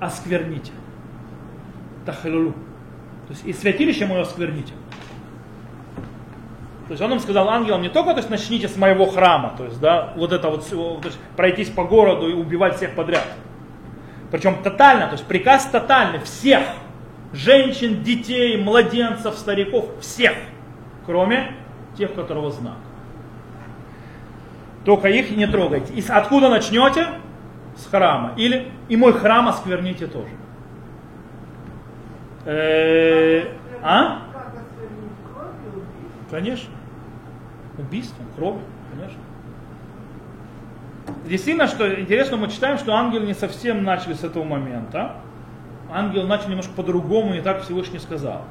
оскверните. 0.00 0.72
Тахалюлю. 2.04 2.52
То 3.26 3.32
есть 3.32 3.44
и 3.44 3.52
святилище 3.52 4.06
мое 4.06 4.22
оскверните. 4.22 4.74
То 6.86 6.92
есть 6.92 7.02
он 7.02 7.12
им 7.12 7.18
сказал 7.18 7.48
ангелам 7.48 7.82
не 7.82 7.88
только, 7.88 8.12
то 8.12 8.18
есть 8.18 8.30
начните 8.30 8.68
с 8.68 8.76
моего 8.76 9.06
храма, 9.06 9.54
то 9.56 9.64
есть, 9.64 9.80
да, 9.80 10.12
вот 10.14 10.32
это 10.32 10.48
вот, 10.48 10.68
то 10.68 11.00
есть 11.08 11.18
пройтись 11.36 11.68
по 11.68 11.82
городу 11.82 12.28
и 12.28 12.32
убивать 12.32 12.76
всех 12.76 12.94
подряд. 12.94 13.24
Причем 14.30 14.62
тотально, 14.62 15.06
то 15.06 15.14
есть 15.14 15.24
приказ 15.24 15.66
тотальный, 15.66 16.20
всех, 16.20 16.62
женщин, 17.36 18.02
детей, 18.02 18.56
младенцев, 18.56 19.34
стариков, 19.36 19.86
всех, 20.00 20.32
кроме 21.04 21.52
тех, 21.96 22.12
у 22.12 22.14
которого 22.14 22.50
знак. 22.50 22.76
Только 24.84 25.08
их 25.08 25.30
не 25.36 25.46
трогайте. 25.46 25.92
И 25.92 26.04
откуда 26.08 26.48
начнете? 26.48 27.08
С 27.76 27.86
храма. 27.86 28.32
Или 28.36 28.70
и 28.88 28.96
мой 28.96 29.12
храм 29.12 29.48
оскверните 29.48 30.06
тоже. 30.06 30.30
Э, 32.46 33.48
а? 33.82 34.22
Конечно. 36.30 36.72
Убийством, 37.76 38.26
кровью, 38.36 38.62
конечно. 38.92 39.20
Действительно, 41.26 41.66
что 41.66 42.00
интересно, 42.00 42.36
мы 42.36 42.48
читаем, 42.48 42.78
что 42.78 42.94
ангелы 42.94 43.26
не 43.26 43.34
совсем 43.34 43.84
начали 43.84 44.14
с 44.14 44.24
этого 44.24 44.44
момента. 44.44 45.16
Ангел 45.90 46.26
начал 46.26 46.48
немножко 46.48 46.72
по-другому, 46.72 47.34
не 47.34 47.40
так 47.40 47.62
Всевышний 47.62 47.98
сказал. 47.98 48.44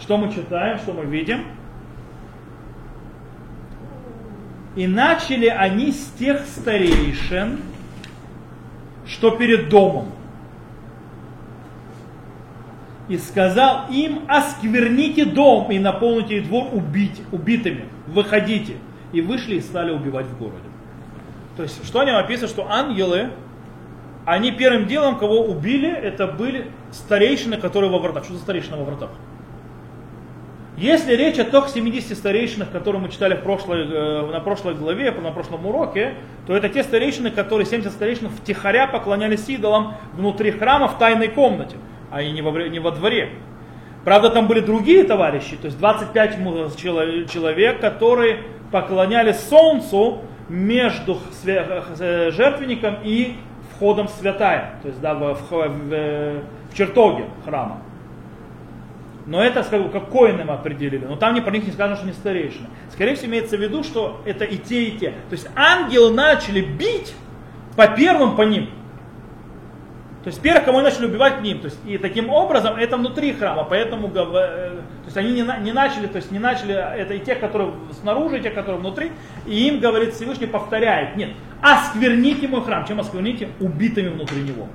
Что 0.00 0.16
мы 0.18 0.32
читаем, 0.32 0.78
что 0.78 0.92
мы 0.92 1.04
видим? 1.04 1.44
И 4.76 4.86
начали 4.86 5.46
они 5.46 5.90
с 5.90 6.10
тех 6.18 6.42
старейшин, 6.44 7.60
что 9.06 9.30
перед 9.30 9.68
домом. 9.70 10.12
И 13.08 13.16
сказал 13.18 13.86
им, 13.88 14.24
оскверните 14.28 15.24
дом 15.24 15.70
и 15.70 15.78
наполните 15.78 16.40
двор 16.40 16.68
убить, 16.72 17.22
убитыми. 17.32 17.86
Выходите. 18.06 18.76
И 19.12 19.20
вышли 19.20 19.56
и 19.56 19.60
стали 19.60 19.92
убивать 19.92 20.26
в 20.26 20.38
городе. 20.38 20.58
То 21.56 21.62
есть, 21.62 21.86
что 21.86 22.00
они 22.00 22.10
описывают, 22.10 22.50
что 22.50 22.70
ангелы, 22.70 23.30
они 24.26 24.50
первым 24.50 24.86
делом, 24.86 25.18
кого 25.18 25.40
убили, 25.40 25.88
это 25.88 26.26
были 26.26 26.66
старейшины, 26.90 27.58
которые 27.58 27.90
во 27.90 28.00
вратах. 28.00 28.24
Что 28.24 28.34
за 28.34 28.40
старейшины 28.40 28.76
во 28.76 28.84
вратах? 28.84 29.10
Если 30.76 31.14
речь 31.14 31.38
о 31.38 31.44
тех 31.44 31.68
70 31.68 32.18
старейшинах, 32.18 32.70
которые 32.70 33.00
мы 33.00 33.08
читали 33.08 33.34
в 33.34 33.42
прошлой, 33.42 33.86
э, 33.88 34.30
на 34.30 34.40
прошлой 34.40 34.74
главе, 34.74 35.12
на 35.12 35.30
прошлом 35.30 35.64
уроке, 35.64 36.14
то 36.46 36.54
это 36.54 36.68
те 36.68 36.82
старейшины, 36.82 37.30
которые 37.30 37.64
70 37.64 37.92
старейшин 37.92 38.28
втихаря 38.28 38.88
поклонялись 38.88 39.48
идолам 39.48 39.94
внутри 40.12 40.50
храма 40.50 40.88
в 40.88 40.98
тайной 40.98 41.28
комнате, 41.28 41.76
а 42.10 42.22
не 42.22 42.42
во, 42.42 42.50
не 42.68 42.80
во 42.80 42.90
дворе. 42.90 43.30
Правда, 44.04 44.28
там 44.28 44.48
были 44.48 44.60
другие 44.60 45.04
товарищи, 45.04 45.56
то 45.56 45.66
есть 45.66 45.78
25 45.78 46.36
человек, 47.30 47.80
которые 47.80 48.42
поклонялись 48.70 49.38
солнцу 49.48 50.22
между 50.48 51.18
э, 51.46 52.30
жертвенником 52.32 52.96
и 53.02 53.36
входом 53.76 54.08
в 54.08 54.10
святая, 54.10 54.74
то 54.82 54.88
есть 54.88 55.00
да, 55.00 55.14
в, 55.14 55.34
в, 55.34 55.50
в, 55.50 56.42
в 56.70 56.76
чертоге 56.76 57.26
храма. 57.44 57.78
Но 59.26 59.42
это, 59.42 59.64
скажу, 59.64 59.88
как 59.88 60.08
коинам 60.10 60.50
определили. 60.52 61.04
Но 61.04 61.16
там 61.16 61.34
не 61.34 61.40
про 61.40 61.50
них 61.50 61.66
не 61.66 61.72
сказано, 61.72 61.96
что 61.96 62.04
они 62.04 62.14
старейшины. 62.14 62.68
Скорее 62.92 63.16
всего, 63.16 63.32
имеется 63.32 63.56
в 63.56 63.60
виду, 63.60 63.82
что 63.82 64.20
это 64.24 64.44
и 64.44 64.56
те, 64.56 64.84
и 64.84 64.98
те. 64.98 65.10
То 65.28 65.32
есть 65.32 65.48
ангелы 65.56 66.12
начали 66.12 66.60
бить 66.60 67.14
по 67.74 67.88
первым 67.88 68.36
по 68.36 68.42
ним. 68.42 68.70
То 70.26 70.30
есть 70.30 70.42
первых, 70.42 70.66
они 70.66 70.80
начали 70.80 71.06
убивать 71.06 71.40
ним. 71.40 71.60
То 71.60 71.66
есть, 71.66 71.78
и 71.86 71.98
таким 71.98 72.30
образом 72.30 72.74
это 72.74 72.96
внутри 72.96 73.32
храма. 73.32 73.62
Поэтому 73.62 74.08
э, 74.08 74.12
то 74.12 74.82
есть 75.04 75.16
они 75.16 75.30
не, 75.30 75.44
не 75.62 75.70
начали, 75.70 76.08
то 76.08 76.16
есть 76.16 76.32
не 76.32 76.40
начали, 76.40 76.74
это 76.74 77.14
и 77.14 77.20
те, 77.20 77.36
которые 77.36 77.70
снаружи, 78.00 78.38
и 78.38 78.42
те, 78.42 78.50
которые 78.50 78.80
внутри. 78.80 79.12
И 79.46 79.68
им, 79.68 79.78
говорит 79.78 80.14
Всевышний, 80.14 80.48
повторяет, 80.48 81.16
нет, 81.16 81.30
оскверните 81.62 82.48
мой 82.48 82.64
храм. 82.64 82.84
Чем 82.84 82.98
оскверните? 82.98 83.50
Убитыми 83.60 84.08
внутри 84.08 84.42
него 84.42 84.66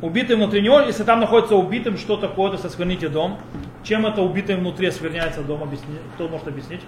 убитый 0.00 0.36
внутри 0.36 0.62
него, 0.62 0.82
если 0.82 1.02
там 1.02 1.18
находится 1.18 1.56
убитым, 1.56 1.96
что 1.96 2.16
такое, 2.18 2.52
то 2.52 2.58
соскверните 2.58 3.08
дом. 3.08 3.38
Чем 3.82 4.06
это 4.06 4.22
убитый 4.22 4.54
внутри 4.54 4.86
оскверняется 4.86 5.42
дом, 5.42 5.64
объясни, 5.64 5.96
кто 6.14 6.28
может 6.28 6.46
объяснить? 6.46 6.82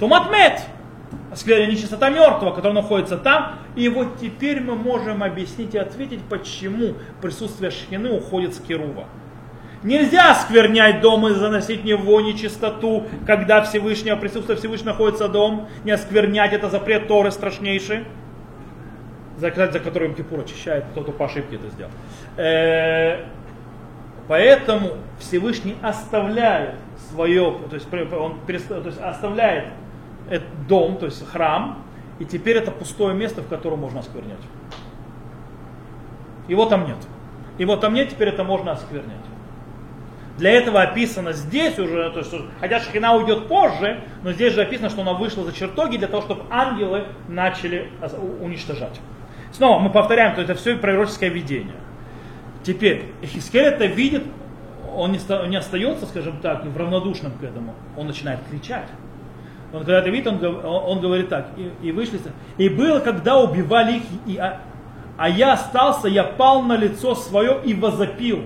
Туматмет. 0.00 0.62
Нечистота 1.46 2.08
мертвого, 2.10 2.52
который 2.52 2.72
находится 2.72 3.16
там. 3.16 3.56
И 3.74 3.88
вот 3.88 4.18
теперь 4.18 4.60
мы 4.60 4.74
можем 4.74 5.22
объяснить 5.22 5.74
и 5.74 5.78
ответить, 5.78 6.20
почему 6.28 6.94
присутствие 7.20 7.70
шхины 7.70 8.10
уходит 8.10 8.54
с 8.54 8.58
Керува. 8.58 9.04
Нельзя 9.82 10.32
осквернять 10.32 11.00
дом 11.00 11.28
и 11.28 11.34
заносить 11.34 11.82
в 11.82 11.84
него 11.84 12.20
нечистоту, 12.20 13.04
когда 13.26 13.62
Всевышнего 13.62 14.16
присутствие 14.16 14.58
Всевышнего 14.58 14.92
находится 14.92 15.28
дом. 15.28 15.68
Не 15.84 15.92
осквернять, 15.92 16.52
это 16.52 16.70
запрет 16.70 17.06
Торы 17.06 17.30
страшнейший 17.30 18.04
за, 19.38 19.50
за 19.54 19.80
которым 19.80 20.14
Кипур 20.14 20.40
очищает, 20.40 20.84
кто-то 20.92 21.12
по 21.12 21.26
ошибке 21.26 21.56
это 21.56 21.68
сделал. 21.68 21.90
Э, 22.36 23.24
поэтому 24.28 24.92
Всевышний 25.18 25.76
оставляет 25.82 26.76
свое, 27.10 27.58
то 27.68 27.74
есть 27.74 27.86
он 27.92 28.40
то 28.46 28.52
есть 28.52 29.00
оставляет 29.00 29.66
этот 30.28 30.66
дом, 30.66 30.98
то 30.98 31.06
есть 31.06 31.26
храм, 31.28 31.82
и 32.18 32.24
теперь 32.24 32.56
это 32.56 32.70
пустое 32.70 33.14
место, 33.14 33.42
в 33.42 33.48
котором 33.48 33.80
можно 33.80 34.00
осквернять. 34.00 34.38
Его 36.48 36.66
там 36.66 36.86
нет. 36.86 36.98
Его 37.58 37.76
там 37.76 37.94
нет, 37.94 38.10
теперь 38.10 38.28
это 38.28 38.44
можно 38.44 38.72
осквернять. 38.72 39.16
Для 40.38 40.52
этого 40.52 40.82
описано 40.82 41.32
здесь 41.32 41.78
уже, 41.78 42.10
то 42.10 42.18
есть, 42.18 42.34
хотя 42.60 42.80
Шхина 42.80 43.14
уйдет 43.14 43.48
позже, 43.48 44.02
но 44.22 44.32
здесь 44.32 44.52
же 44.52 44.60
описано, 44.60 44.90
что 44.90 45.00
она 45.00 45.14
вышла 45.14 45.44
за 45.44 45.52
чертоги 45.52 45.96
для 45.96 46.08
того, 46.08 46.22
чтобы 46.22 46.42
ангелы 46.50 47.06
начали 47.26 47.90
уничтожать. 48.40 49.00
Снова 49.52 49.78
мы 49.78 49.88
повторяем, 49.88 50.32
что 50.34 50.42
это 50.42 50.54
все 50.54 50.76
пророческое 50.76 51.30
видение. 51.30 51.76
Теперь, 52.62 53.06
Хискель 53.22 53.62
это 53.62 53.86
видит, 53.86 54.24
он 54.94 55.12
не 55.12 55.56
остается, 55.56 56.04
скажем 56.04 56.38
так, 56.40 56.66
в 56.66 56.76
равнодушном 56.76 57.32
к 57.32 57.42
этому. 57.42 57.74
Он 57.96 58.06
начинает 58.06 58.40
кричать. 58.50 58.88
Он 59.72 59.80
когда 59.80 59.98
это 59.98 60.10
видит, 60.10 60.26
он, 60.26 60.44
он 60.64 61.00
говорит 61.00 61.28
так, 61.28 61.48
и, 61.56 61.88
и 61.88 61.92
вышли, 61.92 62.20
и 62.56 62.68
было, 62.68 63.00
когда 63.00 63.38
убивали 63.38 63.96
их, 63.96 64.02
и, 64.26 64.36
а, 64.36 64.60
а 65.18 65.28
я 65.28 65.54
остался, 65.54 66.08
я 66.08 66.24
пал 66.24 66.62
на 66.62 66.76
лицо 66.76 67.14
свое 67.14 67.58
и 67.64 67.74
возопил. 67.74 68.44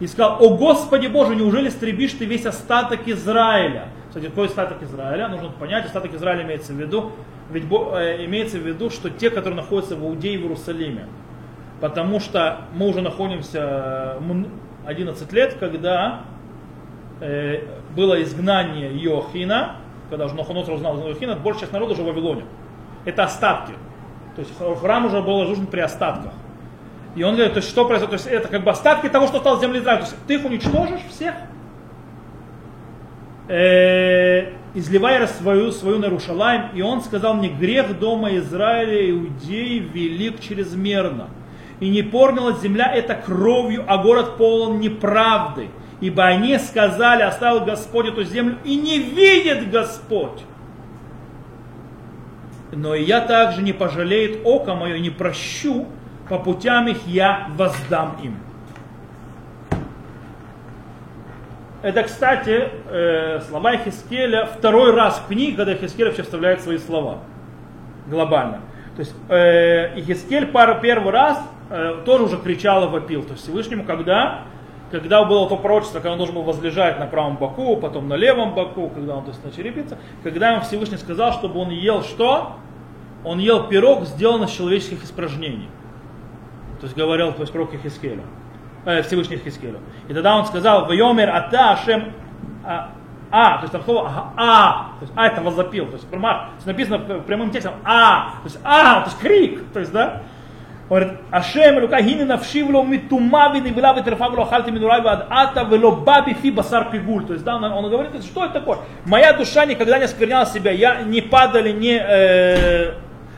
И 0.00 0.06
сказал, 0.06 0.42
о 0.44 0.56
Господи 0.56 1.06
Боже, 1.06 1.36
неужели 1.36 1.68
стребишь 1.68 2.12
ты 2.12 2.24
весь 2.24 2.44
остаток 2.44 3.06
Израиля? 3.06 3.88
Кстати, 4.08 4.26
какой 4.26 4.48
остаток 4.48 4.82
Израиля? 4.82 5.28
Нужно 5.28 5.50
понять, 5.50 5.86
остаток 5.86 6.12
Израиля 6.14 6.42
имеется 6.42 6.72
в 6.72 6.76
виду 6.76 7.12
ведь 7.52 7.64
э, 7.70 8.24
имеется 8.24 8.58
в 8.58 8.66
виду, 8.66 8.90
что 8.90 9.10
те, 9.10 9.30
которые 9.30 9.56
находятся 9.56 9.96
в 9.96 10.02
Иудее 10.04 10.38
в 10.38 10.42
Иерусалиме, 10.42 11.06
потому 11.80 12.20
что 12.20 12.62
мы 12.74 12.88
уже 12.88 13.02
находимся 13.02 14.16
11 14.86 15.32
лет, 15.32 15.56
когда 15.60 16.22
э, 17.20 17.60
было 17.94 18.22
изгнание 18.22 18.96
Йохина, 18.96 19.76
когда 20.12 20.26
уже 20.26 20.34
Нахоносор 20.34 20.74
узнал 20.74 21.08
Йохина, 21.08 21.36
большая 21.36 21.62
часть 21.62 21.72
народа 21.72 21.94
уже 21.94 22.02
в 22.02 22.04
Вавилоне. 22.04 22.42
Это 23.06 23.24
остатки. 23.24 23.72
То 24.36 24.42
есть 24.42 24.52
храм 24.82 25.06
уже 25.06 25.22
был 25.22 25.40
разрушен 25.40 25.66
при 25.66 25.80
остатках. 25.80 26.32
И 27.14 27.22
он 27.22 27.34
говорит, 27.34 27.54
то 27.54 27.60
есть 27.60 27.70
что 27.70 27.86
произойдет? 27.86 28.10
То 28.10 28.16
есть 28.16 28.26
это 28.26 28.48
как 28.48 28.62
бы 28.62 28.70
остатки 28.70 29.08
того, 29.08 29.26
что 29.26 29.38
стало 29.38 29.58
земли 29.58 29.78
Израиля. 29.78 30.00
То 30.00 30.04
есть 30.04 30.16
ты 30.26 30.34
их 30.34 30.44
уничтожишь 30.44 31.00
всех, 31.08 31.32
э, 33.48 34.50
изливая 34.74 35.26
свою, 35.28 35.72
свою 35.72 35.98
Нарушалаем, 35.98 36.64
и 36.74 36.82
он 36.82 37.00
сказал 37.00 37.32
мне, 37.32 37.48
грех 37.48 37.98
дома 37.98 38.36
Израиля, 38.36 39.10
иудеи, 39.12 39.78
велик 39.78 40.40
чрезмерно. 40.40 41.30
И 41.80 41.88
не 41.88 42.02
порнила 42.02 42.52
земля 42.52 42.94
это 42.94 43.14
кровью, 43.14 43.86
а 43.88 43.96
город 43.96 44.36
полон 44.36 44.78
неправды. 44.78 45.68
Ибо 46.02 46.24
они 46.24 46.58
сказали, 46.58 47.22
оставил 47.22 47.64
Господь 47.64 48.08
эту 48.08 48.24
землю, 48.24 48.58
и 48.64 48.74
не 48.74 48.98
видит 48.98 49.70
Господь. 49.70 50.42
Но 52.72 52.96
и 52.96 53.04
я 53.04 53.20
также 53.20 53.62
не 53.62 53.72
пожалеет 53.72 54.40
око 54.44 54.74
мое, 54.74 54.98
не 54.98 55.10
прощу, 55.10 55.86
по 56.28 56.40
путям 56.40 56.88
их 56.88 57.06
я 57.06 57.46
воздам 57.56 58.16
им. 58.20 58.36
Это, 61.82 62.02
кстати, 62.02 62.68
э, 62.90 63.40
слова 63.48 63.76
Хискеля 63.76 64.46
второй 64.46 64.92
раз 64.96 65.20
в 65.20 65.28
книге, 65.28 65.56
когда 65.56 65.74
Хискель 65.76 66.06
вообще 66.06 66.24
вставляет 66.24 66.62
свои 66.62 66.78
слова 66.78 67.18
глобально. 68.08 68.60
То 68.96 69.00
есть 69.00 69.14
э, 69.28 70.00
Хискель 70.00 70.46
пар, 70.46 70.80
первый 70.80 71.12
раз 71.12 71.40
э, 71.70 72.02
тоже 72.04 72.24
уже 72.24 72.38
кричал 72.38 72.86
и 72.86 72.88
вопил. 72.88 73.22
То 73.22 73.34
есть 73.34 73.44
Всевышнему, 73.44 73.84
когда, 73.84 74.42
когда 74.92 75.24
было 75.24 75.48
то 75.48 75.56
пророчество, 75.56 75.98
когда 75.98 76.12
он 76.12 76.18
должен 76.18 76.34
был 76.34 76.42
возлежать 76.42 77.00
на 77.00 77.06
правом 77.06 77.36
боку, 77.36 77.76
потом 77.76 78.08
на 78.08 78.14
левом 78.14 78.54
боку, 78.54 78.90
когда 78.90 79.16
он 79.16 79.24
то 79.24 79.30
есть, 79.30 79.42
на 79.42 79.50
черепице, 79.50 79.96
когда 80.22 80.50
ему 80.50 80.60
Всевышний 80.60 80.98
сказал, 80.98 81.32
чтобы 81.32 81.58
он 81.58 81.70
ел 81.70 82.02
что? 82.02 82.56
Он 83.24 83.38
ел 83.38 83.68
пирог, 83.68 84.04
сделанный 84.04 84.46
из 84.46 84.50
человеческих 84.50 85.02
испражнений. 85.02 85.68
то 86.78 86.84
есть 86.84 86.96
говорил 86.96 87.32
то 87.32 87.40
есть, 87.40 87.52
пророк 87.52 87.70
Хискелю, 87.82 88.22
э, 88.84 89.02
Всевышний 89.02 89.38
Хискелю. 89.38 89.80
И 90.08 90.14
тогда 90.14 90.36
он 90.36 90.44
сказал, 90.44 90.86
«Вайомер 90.86 91.30
ата 91.30 91.72
Ашем 91.72 92.12
а, 92.64 92.90
а, 93.30 93.56
то 93.56 93.62
есть 93.62 93.72
там 93.72 93.82
слово 93.82 94.08
а, 94.08 94.32
а, 94.36 94.98
то 94.98 95.06
есть 95.06 95.12
а 95.16 95.26
это 95.26 95.40
возопил, 95.40 95.86
то 95.86 95.92
есть, 95.92 96.10
то 96.10 96.50
есть 96.56 96.66
написано 96.66 96.98
прямым 96.98 97.50
текстом 97.50 97.74
а, 97.82 98.34
то 98.42 98.44
есть 98.44 98.58
а, 98.62 99.00
то 99.00 99.06
есть 99.06 99.18
крик, 99.18 99.72
то 99.72 99.80
есть 99.80 99.90
да. 99.90 100.22
Говорит, 100.88 101.12
Ашем 101.30 101.78
Элука 101.78 102.02
хини 102.02 102.24
навшив 102.24 102.70
ло 102.70 102.82
митума 102.82 103.52
винивила 103.54 103.94
витерфа 103.94 104.28
вло 104.28 104.44
хальти 104.44 104.70
минурай 104.70 105.00
вад 105.00 105.26
ата 105.30 105.64
вело 105.64 105.92
баби 105.92 106.34
фи 106.34 106.50
басар 106.50 106.90
пигуль. 106.90 107.24
То 107.24 107.32
есть 107.32 107.44
да, 107.44 107.56
он, 107.56 107.90
говорит, 107.90 108.22
что 108.24 108.44
это 108.44 108.54
такое? 108.54 108.78
Моя 109.06 109.32
душа 109.32 109.64
никогда 109.64 109.98
не 109.98 110.04
оскверняла 110.04 110.46
себя, 110.46 110.70
я 110.70 111.02
не 111.02 111.20
падали, 111.20 111.72
не, 111.72 111.96
э, 111.96 112.92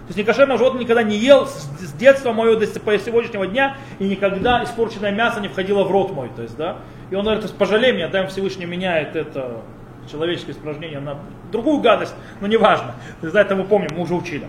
то 0.04 0.08
есть 0.08 0.18
некошерное 0.18 0.58
животное 0.58 0.82
никогда 0.82 1.02
не 1.02 1.16
ел 1.16 1.46
с, 1.46 1.92
детства 1.98 2.32
моего 2.32 2.56
до 2.56 2.66
сегодняшнего 2.66 3.46
дня, 3.46 3.76
и 3.98 4.04
никогда 4.04 4.62
испорченное 4.64 5.12
мясо 5.12 5.40
не 5.40 5.48
входило 5.48 5.84
в 5.84 5.90
рот 5.90 6.12
мой. 6.12 6.30
То 6.36 6.42
есть, 6.42 6.56
да? 6.58 6.76
И 7.10 7.14
он 7.14 7.22
говорит, 7.22 7.40
то 7.40 7.46
есть, 7.46 7.56
пожалей 7.56 7.92
меня, 7.92 8.08
дай 8.08 8.26
Всевышний 8.26 8.66
меняет 8.66 9.16
это 9.16 9.62
человеческое 10.10 10.52
испражнение 10.52 11.00
на 11.00 11.16
другую 11.50 11.80
гадость, 11.80 12.14
но 12.42 12.46
неважно. 12.46 12.94
То 13.20 13.28
есть, 13.28 13.36
это 13.36 13.56
мы 13.56 13.64
помним, 13.64 13.90
мы 13.96 14.02
уже 14.02 14.14
учили. 14.14 14.46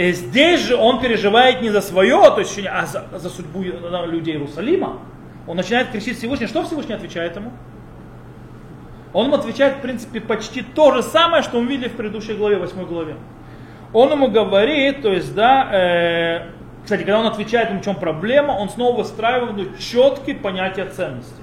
И 0.00 0.12
здесь 0.12 0.60
же 0.60 0.76
он 0.76 0.98
переживает 0.98 1.60
не 1.60 1.68
за 1.68 1.82
свое, 1.82 2.22
то 2.30 2.38
есть, 2.38 2.58
а 2.66 2.86
за, 2.86 3.04
за 3.12 3.28
судьбу 3.28 3.62
людей 3.62 4.32
Иерусалима. 4.32 4.98
Он 5.46 5.58
начинает 5.58 5.90
кричить 5.90 6.16
Всевышний. 6.16 6.46
Что 6.46 6.62
Всевышний 6.62 6.94
отвечает 6.94 7.36
ему? 7.36 7.52
Он 9.12 9.26
ему 9.26 9.34
отвечает, 9.34 9.76
в 9.76 9.80
принципе, 9.82 10.22
почти 10.22 10.62
то 10.62 10.94
же 10.94 11.02
самое, 11.02 11.42
что 11.42 11.60
мы 11.60 11.66
видели 11.66 11.88
в 11.88 11.96
предыдущей 11.96 12.32
главе, 12.32 12.56
8 12.56 12.82
главе. 12.86 13.16
Он 13.92 14.10
ему 14.10 14.28
говорит, 14.28 15.02
то 15.02 15.12
есть, 15.12 15.34
да, 15.34 15.68
э, 15.70 16.46
кстати, 16.82 17.00
когда 17.00 17.20
он 17.20 17.26
отвечает 17.26 17.70
в 17.70 17.84
чем 17.84 17.94
проблема, 17.94 18.52
он 18.52 18.70
снова 18.70 19.02
выстраивает 19.02 19.78
четкие 19.78 20.36
понятия 20.36 20.86
ценности. 20.86 21.42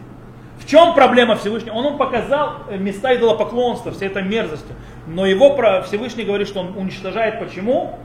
В 0.57 0.65
чем 0.65 0.95
проблема 0.95 1.35
Всевышнего? 1.35 1.75
Он 1.75 1.85
ему 1.85 1.97
показал 1.97 2.63
э, 2.71 2.77
места 2.77 3.15
идолопоклонства, 3.15 3.91
все 3.91 4.07
это 4.07 4.23
мерзости. 4.23 4.73
Но 5.05 5.27
его 5.27 5.55
Всевышний 5.83 6.23
говорит, 6.23 6.47
что 6.47 6.61
он 6.61 6.75
уничтожает 6.75 7.39
почему? 7.39 7.99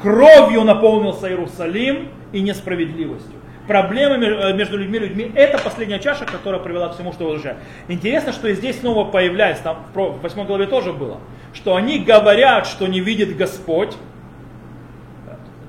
Кровью 0.00 0.64
наполнился 0.64 1.28
Иерусалим 1.28 2.08
и 2.32 2.40
несправедливостью. 2.40 3.34
Проблемы 3.66 4.22
э, 4.26 4.52
между 4.52 4.76
людьми 4.76 4.98
и 4.98 5.00
людьми– 5.00 5.32
это 5.34 5.58
последняя 5.58 5.98
чаша, 5.98 6.26
которая 6.26 6.60
привела 6.60 6.88
к 6.88 6.94
всему, 6.94 7.12
что 7.12 7.28
уже. 7.28 7.56
Интересно, 7.88 8.32
что 8.32 8.48
и 8.48 8.54
здесь 8.54 8.80
снова 8.80 9.10
появляется, 9.10 9.64
там 9.64 9.86
в 9.94 10.20
8 10.20 10.44
главе 10.44 10.66
тоже 10.66 10.92
было, 10.92 11.18
что 11.54 11.74
они 11.74 11.98
говорят, 11.98 12.66
что 12.66 12.86
не 12.86 13.00
видит 13.00 13.36
Господь, 13.36 13.96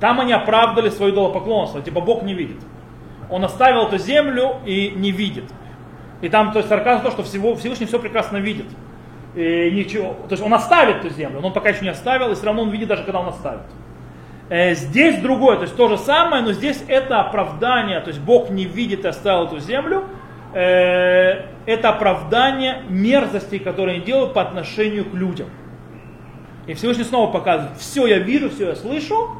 там 0.01 0.19
они 0.19 0.33
оправдали 0.33 0.89
свое 0.89 1.13
идолопоклонство, 1.13 1.81
типа 1.81 2.01
Бог 2.01 2.23
не 2.23 2.33
видит. 2.33 2.57
Он 3.29 3.45
оставил 3.45 3.87
эту 3.87 3.97
землю 3.97 4.57
и 4.65 4.91
не 4.95 5.11
видит. 5.11 5.45
И 6.21 6.27
там, 6.27 6.51
то 6.51 6.59
есть, 6.59 6.69
сарказм 6.69 7.03
то, 7.03 7.11
что 7.11 7.23
всего, 7.23 7.55
Всевышний 7.55 7.85
все 7.85 7.99
прекрасно 7.99 8.37
видит. 8.37 8.67
И 9.35 9.71
ничего, 9.73 10.15
то 10.27 10.31
есть 10.31 10.43
он 10.43 10.53
оставит 10.53 10.97
эту 10.97 11.09
землю, 11.09 11.39
но 11.39 11.47
он 11.47 11.53
пока 11.53 11.69
еще 11.69 11.81
не 11.81 11.89
оставил, 11.89 12.31
и 12.31 12.35
все 12.35 12.45
равно 12.45 12.63
он 12.63 12.69
видит 12.69 12.87
даже, 12.87 13.03
когда 13.03 13.19
он 13.19 13.27
оставит. 13.27 13.63
Э, 14.47 14.75
здесь 14.75 15.19
другое, 15.21 15.57
то 15.57 15.63
есть 15.63 15.75
то 15.75 15.87
же 15.87 15.97
самое, 15.97 16.43
но 16.43 16.51
здесь 16.53 16.83
это 16.87 17.19
оправдание, 17.19 17.99
то 18.01 18.09
есть 18.09 18.19
Бог 18.19 18.51
не 18.51 18.65
видит 18.65 19.03
и 19.03 19.07
оставил 19.07 19.45
эту 19.45 19.59
землю, 19.59 20.03
э, 20.53 21.45
это 21.65 21.89
оправдание 21.89 22.83
мерзостей, 22.87 23.57
которые 23.57 23.95
они 23.95 24.05
делают 24.05 24.33
по 24.33 24.43
отношению 24.43 25.05
к 25.05 25.13
людям. 25.15 25.49
И 26.67 26.75
Всевышний 26.75 27.05
снова 27.05 27.31
показывает, 27.31 27.77
все 27.77 28.05
я 28.05 28.19
вижу, 28.19 28.49
все 28.51 28.69
я 28.69 28.75
слышу, 28.75 29.31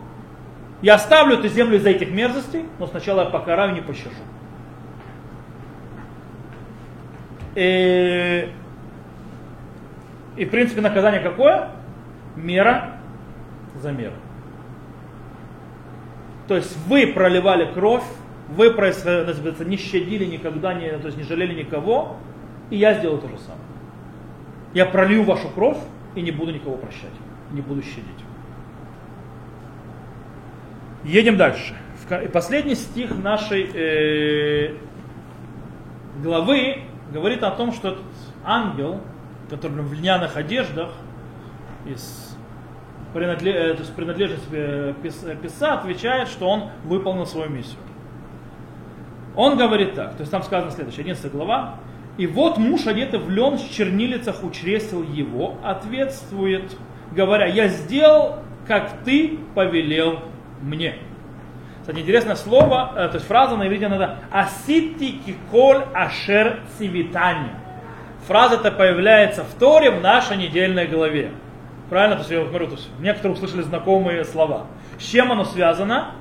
я 0.82 0.96
оставлю 0.96 1.38
эту 1.38 1.50
землю 1.50 1.78
из-за 1.78 1.92
этих 1.92 2.10
мерзостей, 2.10 2.66
но 2.80 2.88
сначала 2.88 3.22
я 3.22 3.30
покараю, 3.30 3.74
не 3.74 3.82
пощажу. 3.82 4.16
И, 7.54 8.50
и 10.36 10.46
в 10.46 10.50
принципе 10.50 10.82
наказание 10.82 11.22
какое? 11.22 11.70
Мера 12.36 12.98
за 13.76 13.92
меру. 13.92 14.14
То 16.48 16.56
есть 16.56 16.78
вы 16.88 17.08
проливали 17.08 17.72
кровь, 17.74 18.04
вы 18.50 18.70
не 18.70 19.78
щадили 19.78 20.26
никогда, 20.26 20.74
не, 20.74 20.90
то 20.98 21.08
есть 21.08 21.18
не 21.18 21.24
жалели 21.24 21.64
никого, 21.64 22.18
и 22.70 22.78
я 22.78 22.94
сделаю 22.94 23.20
то 23.20 23.28
же 23.28 23.38
самое. 23.38 23.62
Я 24.74 24.86
пролью 24.86 25.24
вашу 25.24 25.50
кровь 25.50 25.78
и 26.16 26.22
не 26.22 26.32
буду 26.32 26.52
никого 26.52 26.78
прощать, 26.78 27.14
не 27.52 27.62
буду 27.62 27.82
щадить. 27.82 28.06
Едем 31.04 31.38
дальше. 31.38 31.76
Последний 32.34 32.76
стих 32.76 33.16
нашей 33.18 33.70
э, 33.74 34.76
главы 36.24 36.84
говорит 37.12 37.44
о 37.44 37.52
том, 37.52 37.72
что 37.72 37.90
этот 37.90 38.04
ангел, 38.44 39.02
который 39.50 39.82
в 39.84 39.94
льняных 39.94 40.38
одеждах, 40.38 40.90
из 41.86 41.92
принадлеж... 41.94 42.16
Э, 42.16 42.16
то 42.16 42.16
есть 42.16 43.05
принадлежность 43.16 44.44
э, 44.52 44.94
писа, 45.02 45.74
отвечает, 45.74 46.28
что 46.28 46.50
он 46.50 46.70
выполнил 46.84 47.26
свою 47.26 47.50
миссию. 47.50 47.80
Он 49.36 49.58
говорит 49.58 49.96
так, 49.96 50.16
то 50.16 50.22
есть 50.22 50.32
там 50.32 50.44
сказано 50.44 50.72
следующее, 50.72 51.02
11 51.02 51.32
глава. 51.32 51.76
И 52.18 52.28
вот 52.28 52.58
муж, 52.58 52.88
одетый 52.88 53.20
в 53.20 53.30
лен, 53.30 53.58
с 53.58 53.64
чернилицах 53.64 54.44
у 54.44 54.52
чресел 54.52 55.02
его, 55.02 55.56
ответствует, 55.64 56.78
говоря, 57.12 57.46
я 57.46 57.68
сделал, 57.70 58.40
как 58.68 58.92
ты 59.04 59.40
повелел 59.54 60.20
мне. 60.62 60.96
Кстати, 61.82 62.00
интересное 62.00 62.36
слово, 62.36 62.94
э, 62.96 63.08
то 63.10 63.16
есть 63.16 63.28
фраза 63.28 63.56
на 63.56 63.68
иврите 63.68 63.88
надо 63.88 64.20
«Асити 64.32 65.20
киколь 65.26 65.84
ашер 65.94 66.60
цивитани». 66.78 67.52
Фраза 68.28 68.56
эта 68.56 68.72
появляется 68.72 69.44
в 69.44 69.54
Торе 69.60 69.92
в 69.92 70.02
нашей 70.02 70.36
недельной 70.36 70.88
главе. 70.88 71.32
Правильно? 71.90 72.16
То 72.16 72.22
есть 72.22 72.32
я 72.32 72.44
говорю, 72.44 72.68
то 72.68 72.76
есть 72.76 72.90
некоторые 73.00 73.34
услышали 73.34 73.62
знакомые 73.62 74.26
слова. 74.26 74.68
С 75.00 75.04
чем 75.04 75.32
оно 75.32 75.46
связано? 75.46 76.12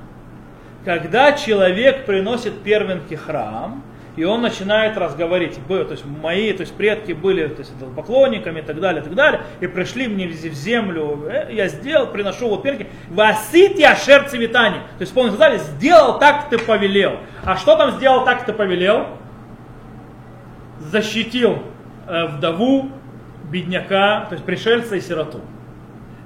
Когда 0.83 1.33
человек 1.33 2.05
приносит 2.05 2.61
первенки 2.61 3.15
храм, 3.15 3.83
и 4.15 4.23
он 4.23 4.41
начинает 4.41 4.97
разговаривать, 4.97 5.59
то 5.67 5.91
есть 5.91 6.05
мои 6.05 6.53
то 6.53 6.61
есть 6.61 6.73
предки 6.75 7.11
были 7.11 7.47
то 7.47 7.59
есть, 7.59 7.73
поклонниками 7.95 8.59
и 8.59 8.61
так 8.61 8.79
далее, 8.79 9.01
и 9.01 9.03
так 9.03 9.13
далее, 9.13 9.41
и 9.59 9.67
пришли 9.67 10.07
мне 10.07 10.27
в 10.27 10.33
землю, 10.33 11.27
э, 11.29 11.49
я 11.51 11.67
сделал, 11.67 12.07
приношу 12.07 12.47
вот 12.47 12.63
перки, 12.63 12.87
васити 13.09 13.81
ашер 13.81 14.29
цветани, 14.29 14.77
то 14.97 15.01
есть 15.01 15.13
помните, 15.13 15.35
сказали, 15.35 15.57
сделал 15.57 16.17
так, 16.19 16.49
ты 16.49 16.57
повелел. 16.57 17.17
А 17.43 17.57
что 17.57 17.75
там 17.75 17.91
сделал 17.97 18.23
так, 18.23 18.45
ты 18.45 18.53
повелел? 18.53 19.07
Защитил 20.79 21.63
э, 22.07 22.27
вдову, 22.27 22.91
бедняка, 23.51 24.27
то 24.29 24.33
есть 24.33 24.45
пришельца 24.45 24.95
и 24.95 25.01
сироту. 25.01 25.41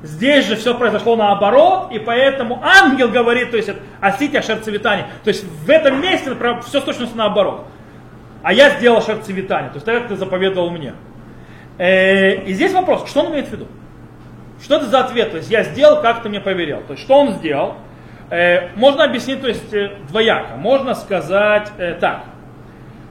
Здесь 0.01 0.45
же 0.45 0.55
все 0.55 0.75
произошло 0.75 1.15
наоборот, 1.15 1.91
и 1.91 1.99
поэтому 1.99 2.61
ангел 2.63 3.09
говорит, 3.09 3.51
то 3.51 3.57
есть 3.57 3.69
асити 3.99 4.37
ашер 4.37 4.59
цветани. 4.59 5.05
То 5.23 5.29
есть 5.29 5.43
в 5.43 5.69
этом 5.69 6.01
месте 6.01 6.33
все 6.65 6.79
с 6.79 6.83
точностью 6.83 7.17
наоборот 7.17 7.65
а 8.41 8.53
я 8.53 8.77
сделал 8.77 9.01
цветания, 9.01 9.69
то 9.69 9.75
есть 9.75 9.85
так, 9.85 10.07
ты 10.07 10.15
заповедовал 10.15 10.69
мне. 10.69 10.93
Э, 11.77 12.43
и 12.43 12.53
здесь 12.53 12.73
вопрос, 12.73 13.07
что 13.09 13.21
он 13.21 13.33
имеет 13.33 13.47
в 13.47 13.51
виду? 13.51 13.67
Что 14.61 14.77
это 14.77 14.85
за 14.85 15.01
ответ? 15.01 15.31
То 15.31 15.37
есть 15.37 15.49
я 15.49 15.63
сделал, 15.63 16.01
как 16.01 16.21
ты 16.23 16.29
мне 16.29 16.39
поверил. 16.39 16.81
То 16.87 16.93
есть 16.93 17.03
что 17.03 17.15
он 17.15 17.31
сделал? 17.33 17.75
Э, 18.29 18.69
можно 18.75 19.03
объяснить, 19.03 19.41
то 19.41 19.47
есть 19.47 19.73
э, 19.73 19.95
двояко. 20.09 20.55
Можно 20.55 20.95
сказать 20.95 21.71
так, 21.99 22.25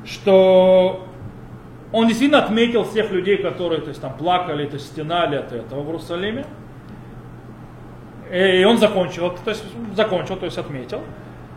что 0.04 1.06
он 1.92 2.06
действительно 2.06 2.42
отметил 2.42 2.84
всех 2.84 3.10
людей, 3.10 3.38
которые 3.38 3.80
то 3.80 3.88
есть, 3.88 4.00
там, 4.00 4.14
плакали, 4.14 4.66
то 4.66 4.74
есть, 4.74 4.86
стенали 4.86 5.36
от 5.36 5.52
этого 5.52 5.82
в 5.82 5.86
Иерусалиме. 5.86 6.44
И 8.32 8.64
он 8.64 8.78
закончил, 8.78 9.30
то 9.30 9.50
есть 9.50 9.64
закончил, 9.94 10.36
то 10.36 10.44
есть 10.44 10.58
отметил. 10.58 11.00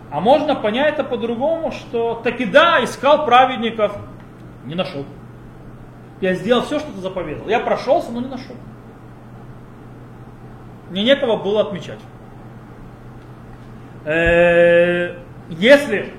А 0.10 0.20
можно 0.20 0.56
понять 0.56 0.96
это 0.96 1.04
по-другому, 1.04 1.72
что 1.72 2.16
таки 2.24 2.46
да, 2.46 2.84
искал 2.84 3.26
праведников, 3.26 3.98
не 4.66 4.76
нашел. 4.76 5.06
Я 6.20 6.36
сделал 6.36 6.64
все, 6.64 6.80
что 6.80 6.92
ты 6.92 7.00
заповедал. 7.00 7.48
Я 7.48 7.60
прошелся, 7.60 8.12
но 8.12 8.22
не 8.22 8.28
нашел. 8.28 8.56
Мне 10.90 11.04
некого 11.04 11.38
было 11.38 11.62
отмечать. 11.62 12.00
Э, 14.06 15.16
если 15.50 16.14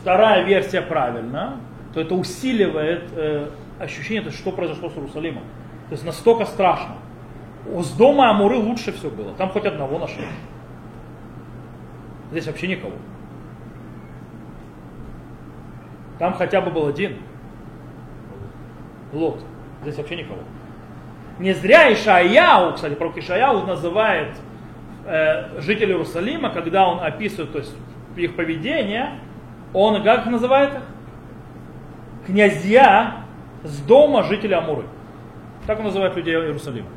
вторая 0.00 0.44
версия 0.44 0.80
правильна, 0.80 1.56
то 1.92 2.00
это 2.00 2.14
усиливает 2.14 3.10
э, 3.14 3.48
ощущение, 3.78 4.30
что 4.30 4.52
произошло 4.52 4.88
с 4.88 4.94
Иерусалимом. 4.94 5.42
То 5.88 5.92
есть 5.92 6.04
настолько 6.04 6.44
страшно. 6.46 6.96
С 7.64 7.92
дома 7.92 8.30
Амуры 8.30 8.56
лучше 8.56 8.92
все 8.92 9.08
было. 9.08 9.32
Там 9.34 9.50
хоть 9.50 9.64
одного 9.66 9.98
нашел. 9.98 10.24
Здесь 12.30 12.46
вообще 12.46 12.66
никого. 12.66 12.94
Там 16.18 16.34
хотя 16.34 16.60
бы 16.60 16.70
был 16.70 16.86
один. 16.86 17.18
Лот. 19.12 19.40
Здесь 19.82 19.96
вообще 19.96 20.16
никого. 20.16 20.40
Не 21.38 21.52
зря 21.52 21.92
Ишаяу, 21.92 22.74
кстати, 22.74 22.94
пророк 22.94 23.16
Ишаяу 23.18 23.66
называет 23.66 24.36
э, 25.04 25.60
жителей 25.60 25.92
Иерусалима, 25.92 26.50
когда 26.50 26.88
он 26.88 27.00
описывает, 27.00 27.52
то 27.52 27.58
есть 27.58 27.74
их 28.16 28.36
поведение, 28.36 29.18
он 29.72 30.02
как 30.02 30.26
называет 30.26 30.74
их? 30.74 30.82
Князья 32.26 33.24
с 33.64 33.80
дома 33.80 34.22
жителей 34.22 34.54
Амуры. 34.54 34.84
Так 35.66 35.78
он 35.78 35.86
называет 35.86 36.16
людей 36.16 36.34
Иерусалима. 36.34 36.88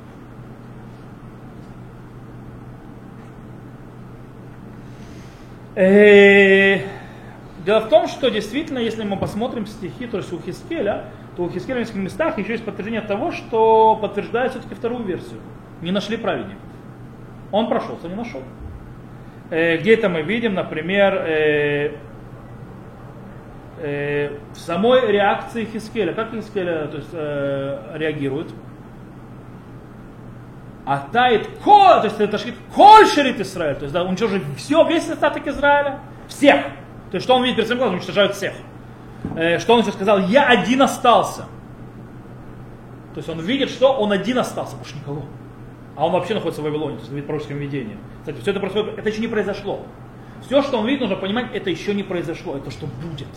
Дело 7.66 7.82
в 7.82 7.90
том, 7.90 8.08
что 8.08 8.30
действительно, 8.30 8.80
если 8.80 9.04
мы 9.04 9.18
посмотрим 9.18 9.66
стихи, 9.66 10.08
то 10.08 10.18
есть 10.18 10.32
у 10.32 10.40
Хискеля, 10.40 11.06
то 11.36 11.44
у 11.44 11.50
Хискеля 11.50 11.78
в 11.78 11.80
нескольких 11.82 12.04
местах 12.04 12.38
еще 12.38 12.54
есть 12.54 12.64
подтверждение 12.64 13.02
того, 13.02 13.32
что 13.32 13.98
подтверждает 14.02 14.52
все-таки 14.52 14.74
вторую 14.74 15.04
версию. 15.04 15.40
Не 15.82 15.92
нашли 15.92 16.16
праведника. 16.16 16.60
Он 17.52 17.68
прошелся, 17.68 18.08
не 18.08 18.16
нашел. 18.16 18.42
Э, 19.50 19.78
где 19.78 19.96
это 19.96 20.08
мы 20.08 20.22
видим, 20.22 20.54
например, 20.54 21.14
э, 21.28 21.92
в 23.78 24.58
самой 24.58 25.12
реакции 25.12 25.66
Хискеля. 25.66 26.14
Как 26.14 26.32
Хискеля 26.32 26.88
то 26.88 26.98
есть, 26.98 27.14
реагирует? 27.14 28.48
А 30.86 31.08
тает 31.12 31.48
кол, 31.63 32.00
то 32.02 32.06
есть 32.06 32.19
это 32.19 32.38
шхит 32.38 32.56
коль 32.74 33.08
шерит 33.08 33.39
Израиль, 33.39 33.76
то 33.76 33.84
есть 33.84 33.93
да, 33.93 34.04
уничтожить 34.04 34.43
все, 34.56 34.88
весь 34.88 35.10
остаток 35.10 35.48
Израиля, 35.48 36.00
всех. 36.28 36.62
То 37.10 37.15
есть 37.15 37.26
что 37.26 37.36
он 37.36 37.43
видит 37.43 37.56
перед 37.56 37.67
своим 37.67 37.80
глазом, 37.80 37.95
уничтожают 37.95 38.36
всех. 38.36 38.54
Э, 39.36 39.58
что 39.58 39.74
он 39.74 39.82
еще 39.82 39.91
сказал, 39.91 40.19
я 40.19 40.48
один 40.48 40.84
остался. 40.84 41.45
То 43.13 43.17
есть 43.17 43.30
он 43.30 43.39
видит, 43.39 43.69
что 43.69 43.93
он 43.93 44.12
один 44.12 44.38
остался, 44.38 44.76
больше 44.76 44.95
никого. 44.95 45.24
А 45.95 46.06
он 46.06 46.12
вообще 46.12 46.36
находится 46.36 46.62
в 46.62 46.65
Вавилоне, 46.65 46.98
то 46.98 47.02
есть 47.02 47.12
видит 47.12 47.26
пророческом 47.26 47.58
видении. 47.58 47.98
Кстати, 48.19 48.39
все 48.41 48.52
это 48.52 48.60
происходит, 48.60 49.00
это 49.00 49.10
еще 49.10 49.21
не 49.21 49.28
произошло. 49.28 49.86
Все, 50.45 50.62
что 50.62 50.78
он 50.78 50.86
видит, 50.86 51.02
нужно 51.02 51.15
понимать, 51.15 51.48
это 51.54 51.71
еще 51.71 51.95
не 51.95 52.04
произошло, 52.04 52.58
это 52.58 52.69
что 52.69 52.86
будет. 52.86 53.28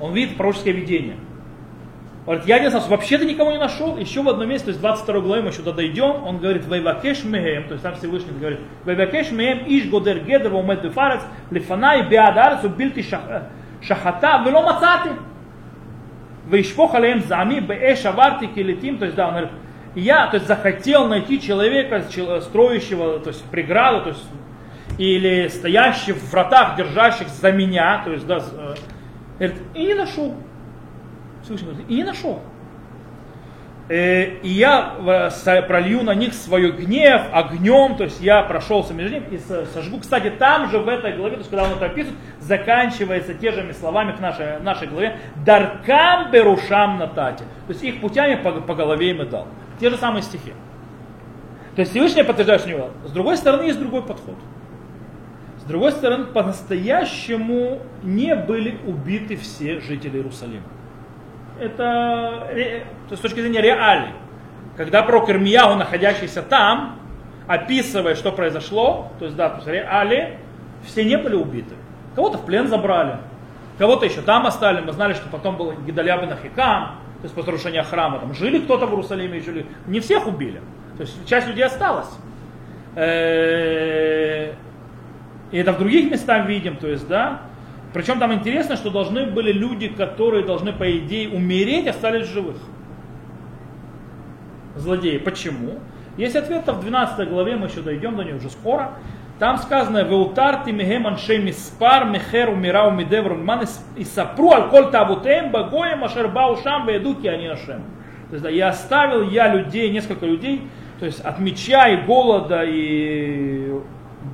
Он 0.00 0.14
видит 0.14 0.36
пророческое 0.36 0.72
видение. 0.72 1.16
Говорит, 2.26 2.44
я 2.46 2.58
не 2.58 2.70
знаю, 2.70 2.84
вообще-то 2.88 3.24
никого 3.24 3.52
не 3.52 3.58
нашел. 3.58 3.96
Еще 3.96 4.20
в 4.20 4.28
одном 4.28 4.48
месте, 4.48 4.64
то 4.64 4.70
есть 4.70 4.80
22 4.80 5.20
главе 5.20 5.42
мы 5.42 5.52
сюда 5.52 5.70
дойдем, 5.70 6.24
он 6.24 6.38
говорит, 6.38 6.66
вейвакеш 6.66 7.22
мехем, 7.22 7.68
то 7.68 7.74
есть 7.74 7.84
там 7.84 7.94
Всевышний 7.94 8.36
говорит, 8.36 8.58
вейвакеш 8.84 9.30
мехем 9.30 9.64
иш 9.66 9.88
годер 9.88 10.18
гедер 10.18 10.50
вомет 10.50 10.82
бефарец, 10.82 11.20
лифанай 11.50 12.08
беадарец 12.08 12.64
убильти 12.64 13.06
шахата, 13.80 14.42
вело 14.44 14.62
мацати. 14.62 15.10
Вейшпох 16.48 16.94
алеем 16.94 17.22
зами, 17.22 17.60
беэш 17.60 18.04
аварти 18.06 18.46
килетим, 18.46 18.98
то 18.98 19.04
есть 19.04 19.16
да, 19.16 19.28
он 19.28 19.32
говорит, 19.32 19.50
я, 19.94 20.26
то 20.26 20.36
есть 20.36 20.48
захотел 20.48 21.06
найти 21.06 21.40
человека, 21.40 22.02
строящего, 22.40 23.20
то 23.20 23.30
есть 23.30 23.44
преграду, 23.44 24.02
то 24.02 24.08
есть 24.10 24.24
или 24.98 25.48
стоящих 25.48 26.16
в 26.16 26.30
вратах, 26.32 26.76
держащих 26.76 27.28
за 27.28 27.52
меня, 27.52 28.02
то 28.04 28.12
есть 28.12 28.26
да, 28.26 28.38
э, 28.38 28.74
говорит, 29.38 29.62
и 29.74 29.86
не 29.86 29.94
нашел. 29.94 30.34
Всевышний 31.46 31.68
говорит, 31.68 31.88
и 31.88 31.94
не 31.94 32.04
нашел. 32.04 32.40
Э, 33.88 34.38
и 34.42 34.48
я 34.48 34.96
пролью 35.68 36.02
на 36.02 36.12
них 36.14 36.34
свой 36.34 36.72
гнев 36.72 37.22
огнем, 37.32 37.96
то 37.96 38.04
есть 38.04 38.20
я 38.20 38.42
прошелся 38.42 38.92
между 38.92 39.14
ними 39.14 39.26
и 39.30 39.38
сожгу. 39.38 40.00
Кстати, 40.00 40.30
там 40.30 40.68
же 40.70 40.80
в 40.80 40.88
этой 40.88 41.12
главе, 41.12 41.36
то 41.36 41.38
есть 41.38 41.50
когда 41.50 41.64
он 41.64 41.72
это 41.72 41.86
описывает, 41.86 42.18
заканчивается 42.40 43.34
те 43.34 43.52
же 43.52 43.72
словами 43.74 44.10
к 44.12 44.18
нашей, 44.18 44.60
нашей 44.60 44.88
главе, 44.88 45.18
даркам 45.44 46.32
берушам 46.32 46.98
натати. 46.98 47.44
То 47.68 47.72
есть 47.72 47.84
их 47.84 48.00
путями 48.00 48.34
по, 48.34 48.50
по 48.52 48.74
голове 48.74 49.10
им 49.10 49.22
и 49.22 49.26
дал. 49.26 49.46
Те 49.78 49.90
же 49.90 49.96
самые 49.96 50.22
стихи. 50.22 50.52
То 51.76 51.80
есть 51.80 51.92
Всевышний 51.92 52.24
подтверждает, 52.24 52.62
что 52.62 52.70
него. 52.70 52.90
С 53.04 53.12
другой 53.12 53.36
стороны, 53.36 53.64
есть 53.64 53.78
другой 53.78 54.02
подход. 54.02 54.34
С 55.60 55.62
другой 55.64 55.92
стороны, 55.92 56.24
по-настоящему 56.24 57.80
не 58.02 58.34
были 58.34 58.78
убиты 58.84 59.36
все 59.36 59.80
жители 59.80 60.16
Иерусалима 60.16 60.64
это 61.60 62.48
с 63.10 63.18
точки 63.18 63.40
зрения 63.40 63.60
реалий. 63.60 64.12
Когда 64.76 65.02
пророк 65.02 65.30
Ирмияу, 65.30 65.76
находящийся 65.76 66.42
там, 66.42 66.98
описывает, 67.46 68.18
что 68.18 68.32
произошло, 68.32 69.12
то 69.18 69.24
есть, 69.24 69.36
да, 69.36 69.48
то 69.48 69.56
есть 69.56 69.68
реалии, 69.68 70.38
все 70.84 71.04
не 71.04 71.16
были 71.16 71.34
убиты. 71.34 71.74
Кого-то 72.14 72.38
в 72.38 72.44
плен 72.44 72.68
забрали, 72.68 73.18
кого-то 73.78 74.06
еще 74.06 74.20
там 74.20 74.46
оставили. 74.46 74.84
Мы 74.84 74.92
знали, 74.92 75.14
что 75.14 75.28
потом 75.28 75.56
был 75.56 75.72
Гидаляб 75.72 76.24
и 76.24 76.26
Нахикам, 76.26 76.96
то 77.20 77.22
есть 77.22 77.34
после 77.34 77.52
разрушения 77.52 77.82
храма. 77.82 78.18
Там 78.18 78.34
жили 78.34 78.58
кто-то 78.58 78.86
в 78.86 78.90
Иерусалиме, 78.90 79.40
жили. 79.40 79.66
Не 79.86 80.00
всех 80.00 80.26
убили. 80.26 80.60
То 80.96 81.02
есть 81.02 81.26
часть 81.26 81.46
людей 81.46 81.64
осталась. 81.64 82.08
Э, 82.94 84.52
и 85.50 85.58
это 85.58 85.72
в 85.72 85.78
других 85.78 86.10
местах 86.10 86.46
видим, 86.46 86.76
то 86.76 86.88
есть, 86.88 87.06
да, 87.06 87.42
причем 87.92 88.18
там 88.18 88.32
интересно, 88.34 88.76
что 88.76 88.90
должны 88.90 89.26
были 89.26 89.52
люди, 89.52 89.88
которые 89.88 90.44
должны, 90.44 90.72
по 90.72 90.98
идее, 90.98 91.28
умереть, 91.30 91.86
остались 91.86 92.26
живых. 92.26 92.56
Злодеи. 94.76 95.18
Почему? 95.18 95.78
Есть 96.16 96.36
ответ 96.36 96.66
в 96.66 96.80
12 96.80 97.28
главе, 97.28 97.56
мы 97.56 97.66
еще 97.66 97.80
дойдем 97.80 98.16
до 98.16 98.24
нее 98.24 98.36
уже 98.36 98.50
скоро. 98.50 98.92
Там 99.38 99.58
сказано, 99.58 100.02
«Веутар 100.02 100.64
ти 100.64 100.72
мехем 100.72 101.06
аншей 101.06 101.38
миспар 101.38 102.06
мехер 102.06 102.48
умирау 102.48 102.90
мидевр 102.90 103.34
ман 103.34 103.64
и 103.96 104.04
сапру 104.04 104.50
аль 104.52 104.70
коль 104.70 104.90
табутем 104.90 105.50
багоем 105.50 106.04
ашер 106.04 106.28
бау 106.28 106.56
веедуки 106.56 107.26
они 107.26 107.48
нашем». 107.48 107.82
То 108.30 108.32
есть, 108.32 108.42
да, 108.42 108.48
я 108.48 108.68
оставил 108.68 109.28
я 109.28 109.52
людей, 109.52 109.90
несколько 109.90 110.24
людей, 110.24 110.62
то 110.98 111.06
есть 111.06 111.20
от 111.20 111.38
меча 111.38 111.88
и 111.88 112.04
голода 112.06 112.62
и 112.64 113.72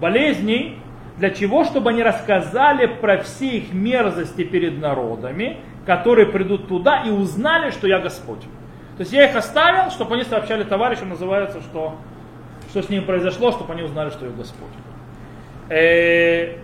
болезней, 0.00 0.78
для 1.22 1.30
чего? 1.30 1.62
Чтобы 1.62 1.90
они 1.90 2.02
рассказали 2.02 2.86
про 2.86 3.18
все 3.18 3.58
их 3.58 3.72
мерзости 3.72 4.42
перед 4.42 4.80
народами, 4.80 5.60
которые 5.86 6.26
придут 6.26 6.66
туда 6.66 7.04
и 7.04 7.10
узнали, 7.10 7.70
что 7.70 7.86
я 7.86 8.00
Господь. 8.00 8.40
То 8.96 9.02
есть 9.02 9.12
я 9.12 9.30
их 9.30 9.36
оставил, 9.36 9.92
чтобы 9.92 10.16
они 10.16 10.24
сообщали 10.24 10.64
товарищам, 10.64 11.10
называется, 11.10 11.60
что, 11.60 11.94
что 12.70 12.82
с 12.82 12.88
ними 12.88 13.04
произошло, 13.04 13.52
чтобы 13.52 13.72
они 13.72 13.82
узнали, 13.82 14.10
что 14.10 14.26
я 14.26 14.32
Господь. 14.32 14.72
Э, 15.68 16.56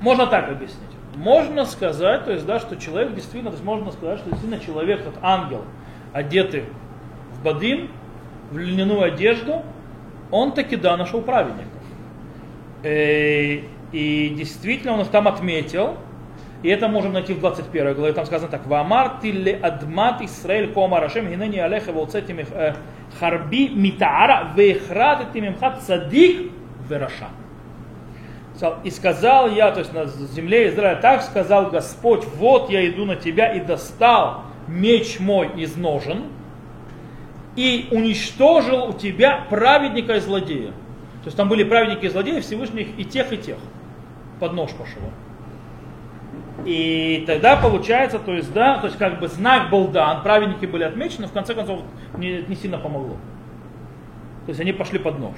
можно 0.00 0.28
так 0.28 0.50
объяснить. 0.50 0.78
Можно 1.16 1.64
сказать, 1.64 2.26
то 2.26 2.30
есть, 2.30 2.46
да, 2.46 2.60
что 2.60 2.76
человек 2.76 3.16
действительно, 3.16 3.50
то 3.50 3.56
есть 3.56 3.64
можно 3.64 3.90
сказать, 3.90 4.20
что 4.20 4.30
действительно 4.30 4.64
человек, 4.64 5.02
тот 5.02 5.14
ангел, 5.20 5.64
одетый 6.12 6.66
в 7.32 7.42
бадин, 7.42 7.90
в 8.52 8.56
льняную 8.56 9.02
одежду, 9.02 9.64
он 10.30 10.52
таки 10.52 10.76
да 10.76 10.96
нашел 10.96 11.22
праведников. 11.22 11.82
Э, 12.82 13.60
и 13.92 14.34
действительно 14.36 14.94
он 14.94 15.00
их 15.00 15.08
там 15.08 15.28
отметил, 15.28 15.96
и 16.62 16.68
это 16.68 16.88
можем 16.88 17.12
найти 17.12 17.32
в 17.32 17.40
21 17.40 17.94
главе, 17.94 18.12
там 18.12 18.26
сказано 18.26 18.50
так, 18.50 18.66
«Вамар 18.66 19.20
тилле 19.22 19.56
адмат 19.56 20.20
Исраэль 20.22 20.72
кома 20.72 21.00
рашем 21.00 21.28
гинени 21.28 21.58
алеха 21.58 21.92
волцетим 21.92 22.38
э, 22.38 22.74
харби 23.18 23.68
митаара 23.68 24.52
вехрадетим 24.54 25.48
имхат 25.48 25.80
цадик 25.82 26.52
вераша». 26.88 27.28
И 28.84 28.90
сказал 28.90 29.48
я, 29.48 29.70
то 29.70 29.78
есть 29.78 29.94
на 29.94 30.04
земле 30.04 30.68
Израиля, 30.68 31.00
так 31.00 31.22
сказал 31.22 31.70
Господь, 31.70 32.26
вот 32.36 32.68
я 32.68 32.86
иду 32.90 33.06
на 33.06 33.16
тебя 33.16 33.54
и 33.54 33.60
достал 33.60 34.42
меч 34.68 35.18
мой 35.18 35.48
из 35.56 35.76
ножен, 35.76 36.24
и 37.56 37.88
уничтожил 37.90 38.88
у 38.90 38.92
тебя 38.92 39.44
праведника 39.50 40.14
и 40.16 40.20
злодея. 40.20 40.70
То 41.22 41.26
есть 41.26 41.36
там 41.36 41.48
были 41.48 41.64
праведники 41.64 42.06
и 42.06 42.08
злодеи, 42.08 42.40
Всевышних 42.40 42.98
и 42.98 43.04
тех, 43.04 43.32
и 43.32 43.38
тех. 43.38 43.58
Под 44.38 44.52
нож 44.52 44.70
пошел. 44.70 45.02
И 46.64 47.24
тогда 47.26 47.56
получается, 47.56 48.18
то 48.18 48.32
есть, 48.32 48.52
да, 48.52 48.78
то 48.78 48.86
есть 48.86 48.98
как 48.98 49.18
бы 49.18 49.28
знак 49.28 49.70
был 49.70 49.88
дан, 49.88 50.22
праведники 50.22 50.66
были 50.66 50.84
отмечены, 50.84 51.22
но 51.22 51.28
в 51.28 51.32
конце 51.32 51.54
концов 51.54 51.80
не, 52.16 52.42
не 52.42 52.54
сильно 52.54 52.78
помогло. 52.78 53.16
То 54.46 54.50
есть 54.50 54.60
они 54.60 54.72
пошли 54.72 54.98
под 54.98 55.18
нож. 55.18 55.36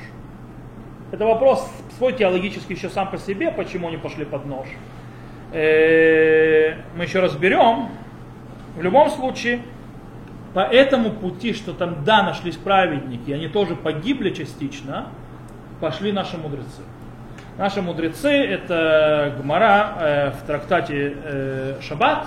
Это 1.13 1.27
вопрос 1.27 1.69
свой 1.99 2.13
теологический 2.13 2.75
еще 2.75 2.89
сам 2.89 3.11
по 3.11 3.19
себе, 3.19 3.51
почему 3.51 3.89
они 3.89 3.99
пошли 3.99 4.25
под 4.25 4.47
нож. 4.47 4.67
Э, 5.53 6.77
мы 6.97 7.05
еще 7.05 7.21
разберем. 7.21 7.89
В 8.77 8.83
любом 8.83 9.11
случае, 9.11 9.61
по 10.55 10.61
этому 10.61 11.11
пути, 11.11 11.55
что 11.55 11.73
там 11.73 12.05
да, 12.05 12.23
нашлись 12.23 12.57
праведники, 12.57 13.31
они 13.31 13.49
тоже 13.49 13.75
погибли 13.75 14.31
частично, 14.31 15.07
пошли 15.81 16.13
наши 16.13 16.37
мудрецы. 16.37 16.83
Наши 17.59 17.83
мудрецы, 17.83 18.31
это 18.31 19.35
Гмара 19.41 19.97
э, 19.99 20.31
в 20.31 20.47
трактате 20.47 21.17
э, 21.23 21.81
Шаббат, 21.83 22.27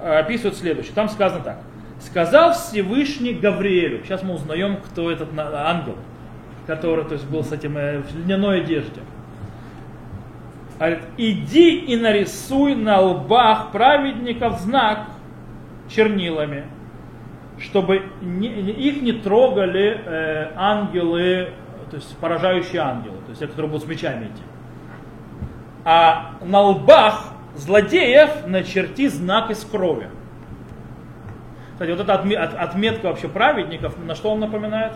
э, 0.00 0.18
описывают 0.18 0.56
следующее. 0.56 0.94
Там 0.94 1.08
сказано 1.08 1.42
так. 1.42 1.58
Сказал 2.00 2.52
Всевышний 2.52 3.34
Гавриэлю, 3.34 4.02
сейчас 4.04 4.22
мы 4.22 4.34
узнаем, 4.34 4.76
кто 4.76 5.10
этот 5.10 5.28
ангел, 5.38 5.96
который 6.66 7.04
то 7.04 7.14
есть, 7.14 7.26
был 7.26 7.42
с 7.42 7.52
этим 7.52 7.76
э, 7.76 8.00
в 8.00 8.16
льняной 8.16 8.60
одежде. 8.62 9.00
Говорит, 10.78 11.00
иди 11.16 11.78
и 11.78 11.96
нарисуй 11.96 12.74
на 12.74 13.00
лбах 13.00 13.70
праведников 13.70 14.60
знак 14.60 15.06
чернилами, 15.88 16.64
чтобы 17.58 18.02
не, 18.20 18.48
их 18.48 19.02
не 19.02 19.12
трогали 19.12 20.00
э, 20.04 20.52
ангелы 20.56 21.52
то 21.94 21.96
есть 21.98 22.16
поражающие 22.18 22.80
ангелы, 22.80 23.18
то 23.18 23.28
есть 23.28 23.40
те, 23.40 23.46
которые 23.46 23.70
будут 23.70 23.86
с 23.86 23.88
мечами 23.88 24.24
идти. 24.24 24.42
А 25.84 26.32
на 26.42 26.60
лбах 26.60 27.32
злодеев 27.54 28.48
начерти 28.48 29.06
знак 29.06 29.50
из 29.50 29.64
крови. 29.64 30.08
Кстати, 31.72 31.90
вот 31.90 32.00
эта 32.00 32.14
отметка 32.14 33.06
вообще 33.06 33.28
праведников, 33.28 33.96
на 34.04 34.16
что 34.16 34.32
он 34.32 34.40
напоминает? 34.40 34.94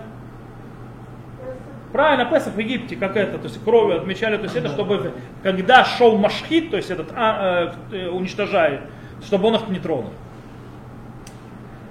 Правильно, 1.93 2.25
Песах 2.25 2.55
в 2.55 2.59
Египте, 2.59 2.97
как 2.97 3.17
это, 3.17 3.39
то 3.39 3.45
есть 3.45 3.63
кровью 3.63 3.99
отмечали, 3.99 4.37
то 4.37 4.43
есть 4.43 4.57
это, 4.57 4.69
чтобы, 4.69 5.13
когда 5.45 5.85
шел 5.85 6.19
Машхит, 6.19 6.71
то 6.73 6.77
есть 6.77 6.91
этот 6.91 7.13
а, 7.15 7.75
э, 7.93 8.09
уничтожает, 8.09 8.81
чтобы 9.25 9.49
он 9.49 9.55
их 9.55 9.69
не 9.69 9.79
тронул. 9.79 10.11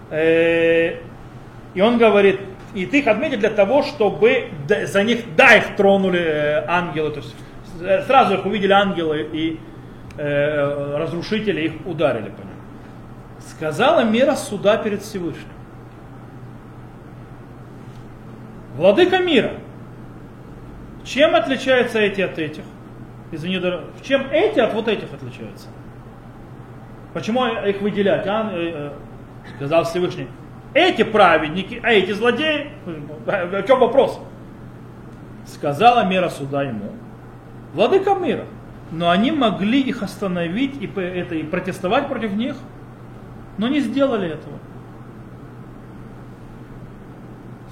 Э, 0.09 0.99
и 1.73 1.81
он 1.81 1.97
говорит, 1.97 2.39
и 2.73 2.85
ты 2.85 2.99
их 2.99 3.07
отметил 3.07 3.39
для 3.39 3.49
того, 3.49 3.83
чтобы 3.83 4.49
за 4.67 5.03
них, 5.03 5.35
да, 5.35 5.55
их 5.55 5.75
тронули 5.75 6.19
э, 6.19 6.65
ангелы, 6.67 7.11
то 7.11 7.19
есть 7.19 7.35
э, 7.81 8.03
сразу 8.03 8.35
их 8.35 8.45
увидели 8.45 8.71
ангелы 8.71 9.27
и 9.31 9.59
разрушители 10.19 11.61
их 11.61 11.73
ударили 11.85 12.29
по 12.29 12.39
ним. 12.39 12.55
Сказала 13.39 14.03
мера 14.03 14.35
суда 14.35 14.77
перед 14.77 15.03
Всевышним. 15.03 15.45
Владыка 18.75 19.19
мира– 19.19 19.51
чем 21.07 21.35
отличаются 21.35 21.99
эти 21.99 22.19
от 22.19 22.37
этих? 22.37 22.63
Извини, 23.31 23.61
чем 24.03 24.27
эти 24.29 24.59
от 24.59 24.73
вот 24.73 24.89
этих 24.89 25.13
отличаются? 25.13 25.67
Почему 27.13 27.45
их 27.45 27.81
выделять? 27.81 28.27
А? 28.27 28.93
Сказал 29.55 29.85
Всевышний. 29.85 30.27
Эти 30.73 31.03
праведники, 31.03 31.79
а 31.81 31.91
эти 31.91 32.11
злодеи. 32.11 32.71
О 33.25 33.63
чем 33.63 33.79
вопрос? 33.79 34.19
Сказала 35.45 36.05
мера 36.05 36.29
суда 36.29 36.63
ему. 36.63 36.91
Владыка 37.73 38.13
мира. 38.15 38.45
Но 38.91 39.09
они 39.09 39.31
могли 39.31 39.81
их 39.81 40.03
остановить 40.03 40.81
и, 40.81 40.87
это, 40.87 41.35
и 41.35 41.43
протестовать 41.43 42.07
против 42.07 42.33
них, 42.33 42.55
но 43.57 43.67
не 43.67 43.79
сделали 43.81 44.29
этого. 44.29 44.59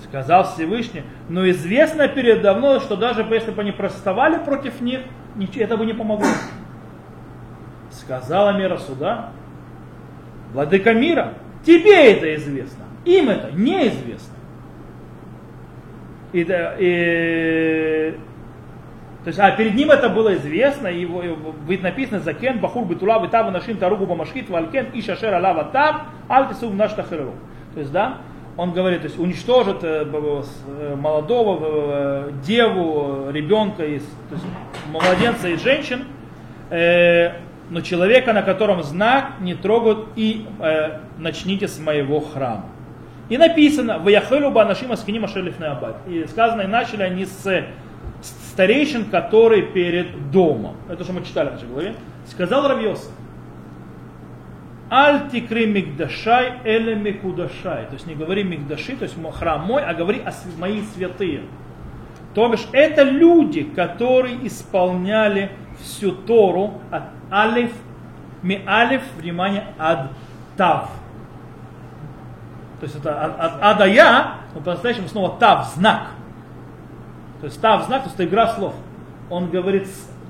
Сказал 0.03 0.43
Всевышний, 0.43 1.03
но 1.29 1.49
известно 1.49 2.07
передо 2.07 2.53
мной, 2.53 2.79
что 2.79 2.95
даже 2.95 3.21
если 3.21 3.51
бы 3.51 3.61
они 3.61 3.71
протестовали 3.71 4.37
против 4.37 4.81
них, 4.81 5.01
это 5.55 5.77
бы 5.77 5.85
не 5.85 5.93
помогло. 5.93 6.27
Сказала 7.91 8.57
мира 8.57 8.77
суда, 8.77 9.31
владыка 10.53 10.93
мира, 10.93 11.33
тебе 11.65 12.11
это 12.11 12.35
известно, 12.35 12.85
им 13.05 13.29
это 13.29 13.51
неизвестно. 13.51 14.35
И, 16.33 16.41
и, 16.41 18.17
то 19.25 19.29
есть, 19.29 19.39
а 19.39 19.49
перед 19.51 19.73
ним 19.73 19.89
это 19.89 20.09
было 20.09 20.35
известно, 20.35 20.87
и 20.87 21.01
его, 21.01 21.23
будет 21.65 21.81
написано 21.81 22.19
Закен, 22.19 22.59
Бахур, 22.59 22.85
Битула, 22.85 23.23
Витава, 23.23 23.49
Нашин, 23.49 23.77
Таругу, 23.77 24.05
Бамашхит, 24.05 24.49
Валькен, 24.49 24.89
Ишашер, 24.93 25.33
Алава, 25.33 25.63
Там, 25.63 26.07
Альтисув, 26.27 26.73
Наш 26.75 26.93
Тахиру. 26.93 27.33
То 27.73 27.79
есть, 27.79 27.91
да, 27.91 28.17
он 28.57 28.71
говорит, 28.71 29.01
то 29.01 29.07
есть 29.07 29.17
уничтожит 29.17 29.83
э, 29.83 30.05
э, 30.05 30.95
молодого, 30.95 31.59
э, 31.61 32.31
деву, 32.45 33.31
ребенка, 33.31 33.83
из, 33.83 34.03
то 34.03 34.35
есть 34.35 34.45
младенца 34.91 35.47
и 35.49 35.55
женщин, 35.55 36.03
но 37.69 37.81
человека, 37.81 38.33
на 38.33 38.41
котором 38.41 38.83
знак, 38.83 39.33
не 39.39 39.55
трогают 39.55 40.07
и 40.15 40.45
начните 41.17 41.67
с 41.67 41.79
моего 41.79 42.19
храма. 42.19 42.65
И 43.27 43.37
написано, 43.37 43.97
«Ваяхелю 43.99 44.51
банашима 44.51 44.95
скиним 44.95 45.25
ашелифны 45.25 45.65
абад». 45.65 45.97
И 46.07 46.25
сказано, 46.27 46.61
и 46.61 46.67
начали 46.67 47.01
они 47.01 47.25
с 47.25 47.63
старейшин, 48.21 49.05
которые 49.05 49.63
перед 49.63 50.31
домом. 50.31 50.75
Это 50.89 51.03
что 51.03 51.13
мы 51.13 51.23
читали 51.23 51.49
в 51.49 51.53
нашей 51.53 51.67
главе. 51.67 51.95
Сказал 52.27 52.67
Равьоса, 52.67 53.09
Аль 54.89 55.29
тикри 55.31 55.65
мигдашай 55.65 56.59
эле 56.63 56.95
микудашай. 56.95 57.87
То 57.87 57.93
есть 57.93 58.05
не 58.05 58.13
говори 58.13 58.43
мигдаши, 58.43 58.95
то 58.95 59.03
есть 59.03 59.15
храм 59.33 59.65
мой, 59.65 59.83
а 59.83 59.93
говори 59.93 60.21
о 60.23 60.31
мои 60.59 60.81
святые. 60.93 61.41
То 62.35 62.47
бишь 62.49 62.67
это 62.71 63.01
люди, 63.01 63.63
которые 63.63 64.45
исполняли 64.45 65.51
всю 65.79 66.11
Тору 66.11 66.81
от 66.91 67.03
алиф, 67.31 67.71
ми 68.41 68.63
алиф, 68.67 69.01
внимание, 69.17 69.73
ад 69.77 70.11
тав. 70.57 70.89
То 72.79 72.85
есть 72.85 72.95
это 72.95 73.23
от, 73.23 73.39
от 73.39 73.63
ада 73.63 73.85
я, 73.85 74.35
но 74.53 74.61
по-настоящему 74.61 75.07
снова 75.07 75.37
тав, 75.39 75.67
знак. 75.75 76.07
То 77.39 77.47
есть 77.47 77.59
тав, 77.61 77.85
знак, 77.85 78.03
то 78.03 78.05
есть 78.07 78.15
это 78.15 78.25
игра 78.25 78.47
слов. 78.47 78.75
Он 79.29 79.49
говорит, 79.49 79.87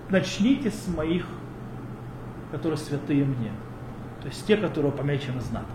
начните 0.09 0.71
с 0.71 0.87
моих, 0.87 1.25
которые 2.51 2.77
святые 2.77 3.25
мне. 3.25 3.51
То 4.21 4.27
есть 4.27 4.45
те, 4.47 4.57
которые 4.57 4.91
помечены 4.91 5.41
знаком. 5.41 5.69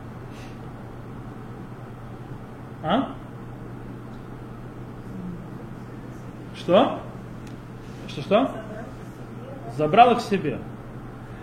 А? 2.83 3.11
Что? 6.57 7.01
Что-что? 8.09 8.51
Забрал 9.77 10.13
их 10.13 10.21
себе. 10.21 10.59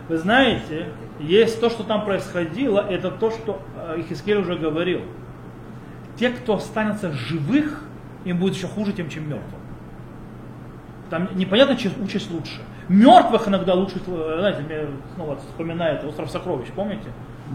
Вы 0.07 0.17
знаете, 0.17 0.87
есть 1.19 1.59
то, 1.59 1.69
что 1.69 1.83
там 1.83 2.05
происходило, 2.05 2.79
это 2.79 3.11
то, 3.11 3.31
что 3.31 3.61
э, 3.75 3.99
Ихискель 3.99 4.37
уже 4.37 4.55
говорил. 4.55 5.01
Те, 6.15 6.29
кто 6.29 6.55
останется 6.55 7.11
живых, 7.11 7.83
им 8.23 8.37
будет 8.37 8.55
еще 8.55 8.67
хуже, 8.67 8.93
тем, 8.93 9.09
чем 9.09 9.29
мертвым. 9.29 9.61
Там 11.09 11.29
непонятно, 11.35 11.75
чем 11.75 11.91
участь 12.01 12.31
лучше. 12.31 12.61
Мертвых 12.87 13.47
иногда 13.47 13.73
лучше, 13.73 13.99
знаете, 14.05 14.61
мне 14.61 14.85
снова 15.15 15.35
вспоминает 15.37 16.03
остров 16.05 16.29
сокровищ, 16.31 16.67
помните? 16.73 17.09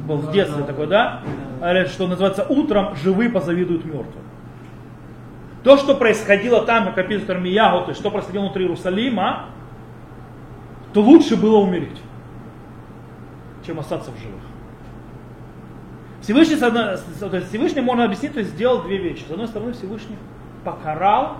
Был 0.06 0.16
в 0.18 0.32
детстве 0.32 0.64
такой, 0.64 0.86
да? 0.86 1.22
Говорят, 1.58 1.88
что 1.88 2.06
называется 2.06 2.46
утром 2.48 2.96
живые 2.96 3.30
позавидуют 3.30 3.84
мертвым. 3.84 4.24
То, 5.64 5.76
что 5.76 5.94
происходило 5.94 6.64
там, 6.64 6.86
как 6.86 6.98
описывает 6.98 7.30
Армиягу, 7.30 7.84
то 7.84 7.88
есть 7.90 8.00
что 8.00 8.10
происходило 8.10 8.42
внутри 8.42 8.64
Иерусалима, 8.64 9.46
то 10.92 11.00
лучше 11.00 11.36
было 11.36 11.58
умереть, 11.58 12.00
чем 13.64 13.78
остаться 13.78 14.10
в 14.10 14.18
живых. 14.18 14.40
Всевышний, 16.20 16.56
то 16.56 17.36
есть 17.36 17.48
Всевышний 17.48 17.80
можно 17.80 18.04
объяснить, 18.04 18.32
то 18.32 18.38
есть 18.38 18.52
сделал 18.52 18.82
две 18.82 18.98
вещи. 18.98 19.24
С 19.26 19.30
одной 19.30 19.48
стороны, 19.48 19.72
Всевышний 19.72 20.16
покарал 20.64 21.38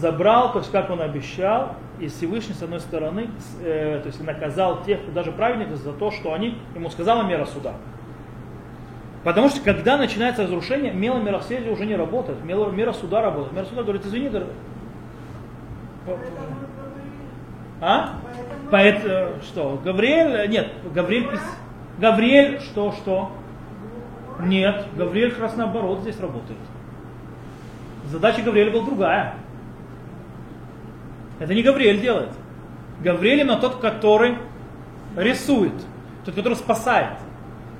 забрал, 0.00 0.52
то 0.52 0.58
есть 0.58 0.70
как 0.70 0.90
он 0.90 1.00
обещал, 1.00 1.76
и 2.00 2.08
Всевышний, 2.08 2.54
с 2.54 2.62
одной 2.62 2.80
стороны, 2.80 3.30
э, 3.62 4.00
то 4.02 4.08
есть 4.08 4.22
наказал 4.22 4.84
тех, 4.84 5.12
даже 5.14 5.32
праведников, 5.32 5.78
за 5.78 5.92
то, 5.92 6.10
что 6.10 6.34
они, 6.34 6.58
ему 6.74 6.90
сказала 6.90 7.22
мера 7.22 7.46
суда. 7.46 7.74
Потому 9.24 9.48
что 9.48 9.60
когда 9.60 9.96
начинается 9.96 10.44
разрушение, 10.44 10.92
мера 10.92 11.16
миросветия 11.16 11.72
уже 11.72 11.86
не 11.86 11.96
работает, 11.96 12.44
мера, 12.44 12.92
суда 12.92 13.22
работает. 13.22 13.52
Мера 13.54 13.64
суда 13.64 13.82
говорит, 13.82 14.04
извини. 14.06 14.30
А? 17.80 18.14
Поэтому, 18.70 19.42
что, 19.42 19.80
Гавриэль, 19.84 20.48
нет, 20.50 20.72
Гавриэль, 20.94 21.28
Гавриэль, 21.98 22.60
что, 22.60 22.92
что? 22.92 23.32
Нет, 24.40 24.86
Гавриэль 24.96 25.30
как 25.30 25.42
раз 25.42 25.56
наоборот 25.56 26.00
здесь 26.00 26.18
работает. 26.20 26.58
Задача 28.06 28.42
Гавриэля 28.42 28.72
была 28.72 28.84
другая. 28.84 29.34
Это 31.38 31.54
не 31.54 31.62
Гавриэль 31.62 32.00
делает. 32.00 32.30
Гавриэль 33.00 33.40
именно 33.40 33.56
тот, 33.56 33.76
который 33.80 34.36
рисует, 35.16 35.74
тот, 36.24 36.34
который 36.34 36.54
спасает. 36.54 37.18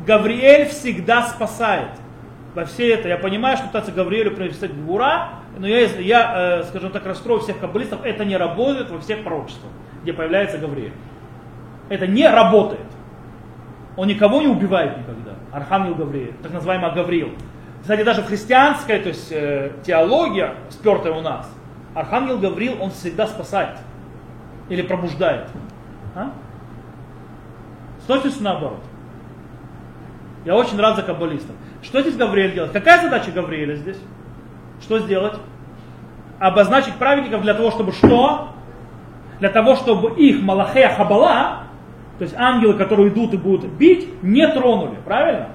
Гавриэль 0.06 0.66
всегда 0.66 1.26
спасает. 1.26 1.90
Во 2.54 2.64
все 2.64 2.92
это 2.92 3.08
я 3.08 3.18
понимаю, 3.18 3.56
что 3.56 3.66
пытаться 3.66 3.92
Гавриэлю 3.92 4.34
принести 4.34 4.66
Гура, 4.68 5.30
но 5.56 5.66
я, 5.66 5.86
я, 5.86 6.60
э, 6.60 6.64
скажем 6.64 6.90
так, 6.90 7.06
расстрою 7.06 7.40
всех 7.40 7.58
каббалистов, 7.58 8.04
это 8.04 8.24
не 8.24 8.36
работает 8.36 8.90
во 8.90 9.00
всех 9.00 9.24
пророчествах, 9.24 9.72
где 10.02 10.12
появляется 10.12 10.58
Гавриэль. 10.58 10.92
Это 11.88 12.06
не 12.06 12.28
работает. 12.28 12.86
Он 13.96 14.06
никого 14.06 14.42
не 14.42 14.48
убивает 14.48 14.98
никогда. 14.98 15.32
Архангел 15.52 15.94
Гавриэль, 15.94 16.34
так 16.42 16.52
называемый 16.52 16.92
Гавриил. 16.92 17.30
Кстати, 17.80 18.02
даже 18.02 18.22
в 18.22 18.26
христианской 18.26 18.98
то 18.98 19.08
есть, 19.08 19.32
э, 19.32 19.72
теология, 19.82 20.54
спертая 20.68 21.12
у 21.12 21.22
нас, 21.22 21.50
Архангел 21.94 22.38
Гаврил, 22.38 22.74
он 22.80 22.90
всегда 22.90 23.26
спасает 23.26 23.78
или 24.68 24.82
пробуждает. 24.82 25.48
А? 26.14 26.32
С 28.02 28.04
точностью 28.04 28.42
наоборот. 28.44 28.82
Я 30.44 30.54
очень 30.54 30.78
рад 30.78 30.96
за 30.96 31.02
каббалистов. 31.02 31.56
Что 31.82 32.02
здесь 32.02 32.16
Гавриэль 32.16 32.52
делает? 32.52 32.72
Какая 32.72 33.00
задача 33.00 33.30
Гавриэля 33.30 33.76
здесь? 33.76 33.98
Что 34.80 34.98
сделать? 34.98 35.34
Обозначить 36.38 36.94
праведников 36.94 37.42
для 37.42 37.54
того, 37.54 37.70
чтобы 37.70 37.92
что? 37.92 38.48
Для 39.40 39.48
того, 39.48 39.76
чтобы 39.76 40.12
их 40.14 40.42
Малахея 40.42 40.94
Хабала, 40.94 41.64
то 42.18 42.24
есть 42.24 42.34
ангелы, 42.36 42.74
которые 42.74 43.08
идут 43.08 43.34
и 43.34 43.36
будут 43.36 43.70
бить, 43.72 44.22
не 44.22 44.46
тронули. 44.48 44.96
Правильно? 45.04 45.48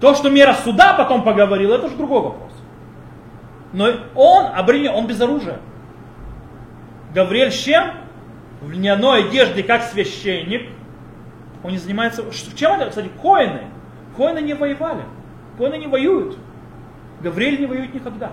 То, 0.00 0.14
что 0.14 0.30
мера 0.30 0.54
суда 0.54 0.94
потом 0.94 1.22
поговорил, 1.22 1.72
это 1.72 1.86
уже 1.86 1.96
другой 1.96 2.22
вопрос. 2.22 2.52
Но 3.72 3.88
он 4.14 4.46
обременен, 4.54 4.94
он 4.94 5.06
без 5.06 5.20
оружия. 5.20 5.58
Гавриэль 7.14 7.52
с 7.52 7.58
чем? 7.58 7.92
В 8.60 8.70
льняной 8.70 9.28
одежде, 9.28 9.62
как 9.62 9.82
священник. 9.82 10.68
Он 11.62 11.70
не 11.70 11.78
занимается... 11.78 12.24
Чем 12.56 12.80
это? 12.80 12.90
Кстати, 12.90 13.10
коины. 13.20 13.62
Коины 14.16 14.40
не 14.40 14.54
воевали. 14.54 15.02
Коины 15.58 15.76
не 15.76 15.86
воюют. 15.86 16.36
Гавриэль 17.22 17.60
не 17.60 17.66
воюет 17.66 17.94
никогда. 17.94 18.32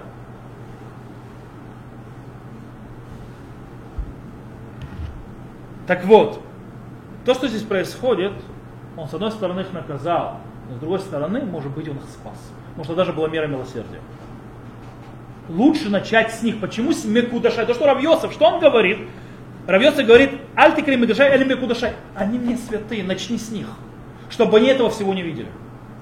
Так 5.87 6.05
вот, 6.05 6.41
то, 7.25 7.33
что 7.33 7.47
здесь 7.47 7.63
происходит, 7.63 8.33
он 8.95 9.07
с 9.07 9.13
одной 9.13 9.31
стороны 9.31 9.61
их 9.61 9.73
наказал, 9.73 10.39
но 10.69 10.75
с 10.75 10.79
другой 10.79 10.99
стороны, 10.99 11.41
может 11.41 11.71
быть, 11.71 11.87
он 11.89 11.97
их 11.97 12.03
спас. 12.03 12.37
Может, 12.75 12.91
это 12.91 12.97
даже 12.97 13.13
была 13.13 13.27
мера 13.27 13.47
милосердия. 13.47 13.99
Лучше 15.49 15.89
начать 15.89 16.31
с 16.31 16.43
них. 16.43 16.59
Почему 16.59 16.91
с 16.91 17.05
Мекудашай? 17.05 17.65
То, 17.65 17.73
что 17.73 17.87
Равьосов, 17.87 18.33
что 18.33 18.45
он 18.45 18.59
говорит? 18.59 18.99
Равьосов 19.65 20.05
говорит, 20.05 20.39
Альтикри 20.55 20.95
Мекудашай 20.95 21.35
или 21.35 21.43
Мекудашай. 21.43 21.93
Они 22.15 22.37
мне 22.37 22.55
святые, 22.55 23.03
начни 23.03 23.37
с 23.37 23.49
них. 23.49 23.67
Чтобы 24.29 24.57
они 24.57 24.67
этого 24.67 24.91
всего 24.91 25.13
не 25.15 25.23
видели. 25.23 25.47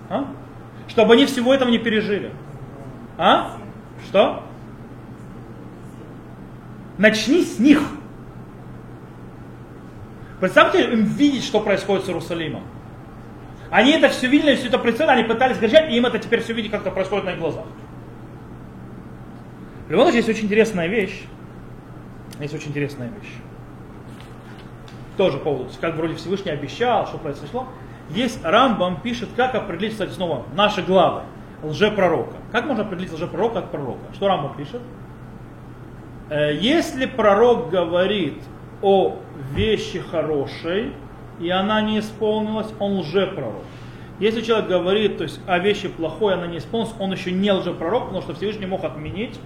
А? 0.10 0.26
Чтобы 0.90 1.14
они 1.14 1.26
всего 1.26 1.54
этого 1.54 1.70
не 1.70 1.78
пережили. 1.78 2.32
А? 3.18 3.58
Что? 4.06 4.44
Начни 6.98 7.44
с 7.44 7.60
них. 7.60 7.82
Представьте 10.40 10.92
им 10.92 11.04
видеть, 11.04 11.44
что 11.44 11.60
происходит 11.60 12.06
с 12.06 12.10
Иерусалимом. 12.10 12.64
Они 13.70 13.92
это 13.92 14.10
все 14.10 14.28
видели, 14.28 14.56
все 14.56 14.68
это 14.68 14.78
представили, 14.78 15.20
они 15.20 15.28
пытались 15.28 15.58
кричать, 15.58 15.92
и 15.92 15.98
им 15.98 16.06
это 16.06 16.20
теперь 16.20 16.42
все 16.42 16.54
видеть, 16.54 16.72
как 16.72 16.82
это 16.82 16.92
происходит 16.92 17.26
на 17.26 17.32
их 17.32 17.40
глазах. 17.40 17.66
В 19.88 19.92
любом 19.92 20.06
случае, 20.06 20.20
есть 20.20 20.30
очень 20.30 20.46
интересная 20.46 20.88
вещь. 20.88 21.24
Есть 22.40 22.54
очень 22.54 22.70
интересная 22.70 23.10
вещь. 23.10 23.34
Тоже 25.18 25.40
повод, 25.40 25.76
как 25.82 25.96
вроде 25.96 26.14
Всевышний 26.16 26.52
обещал, 26.52 27.08
что 27.08 27.18
произошло. 27.18 27.68
Есть 28.12 28.44
Рамбам 28.44 29.02
пишет, 29.02 29.30
как 29.36 29.56
определить, 29.56 29.94
кстати, 29.94 30.12
снова 30.12 30.46
наши 30.54 30.82
главы 30.84 31.24
лжепророка. 31.64 32.36
Как 32.52 32.66
можно 32.66 32.84
определить 32.84 33.12
лжепророка 33.12 33.60
от 33.60 33.72
пророка? 33.72 34.14
Что 34.14 34.28
Рамбам 34.28 34.56
пишет? 34.56 34.82
Э, 36.30 36.56
если 36.56 37.06
пророк 37.06 37.70
говорит 37.70 38.42
о 38.82 39.18
вещи 39.54 40.00
хорошей, 40.00 40.94
и 41.40 41.50
она 41.50 41.82
не 41.82 42.00
исполнилась, 42.00 42.68
он 42.80 43.00
лжепророк. 43.00 43.64
Если 44.20 44.42
человек 44.42 44.68
говорит 44.68 45.18
то 45.18 45.24
есть, 45.24 45.40
о 45.46 45.60
вещи 45.60 45.88
плохой, 45.88 46.34
она 46.34 46.48
не 46.48 46.58
исполнилась, 46.58 46.96
он 47.00 47.12
еще 47.12 47.32
не 47.32 47.52
лжепророк, 47.52 48.06
потому 48.06 48.22
что 48.22 48.34
Всевышний 48.34 48.66
мог 48.66 48.84
отменить 48.84 49.40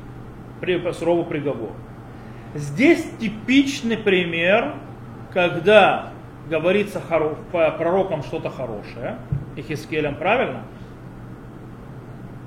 суровый 0.94 1.26
приговор. 1.26 1.72
Здесь 2.54 3.06
типичный 3.20 3.98
пример, 3.98 4.76
когда 5.34 6.12
говорится 6.50 7.02
пророкам 7.52 8.24
что-то 8.24 8.50
хорошее, 8.50 9.18
Ихискелем 9.56 10.16
правильно, 10.16 10.64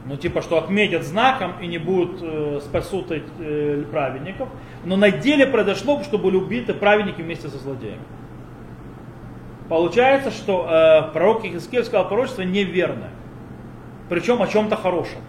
ну 0.04 0.16
типа, 0.16 0.42
что 0.42 0.58
отметят 0.58 1.02
знаком 1.04 1.54
и 1.60 1.66
не 1.66 1.78
будут 1.78 2.20
э, 2.22 2.60
спасут 2.62 3.06
э, 3.10 3.84
праведников, 3.90 4.48
но 4.84 4.96
на 4.96 5.10
деле 5.10 5.46
произошло, 5.46 6.02
что 6.02 6.18
были 6.18 6.36
убиты 6.36 6.74
праведники 6.74 7.22
вместе 7.22 7.48
со 7.48 7.58
злодеями. 7.58 8.02
Получается, 9.68 10.30
что 10.30 10.68
э, 10.68 11.12
пророк 11.12 11.44
Ихискель 11.44 11.84
сказал 11.84 12.08
пророчество 12.08 12.42
неверное, 12.42 13.10
причем 14.10 14.42
о 14.42 14.46
чем-то 14.46 14.76
хорошем. 14.76 15.20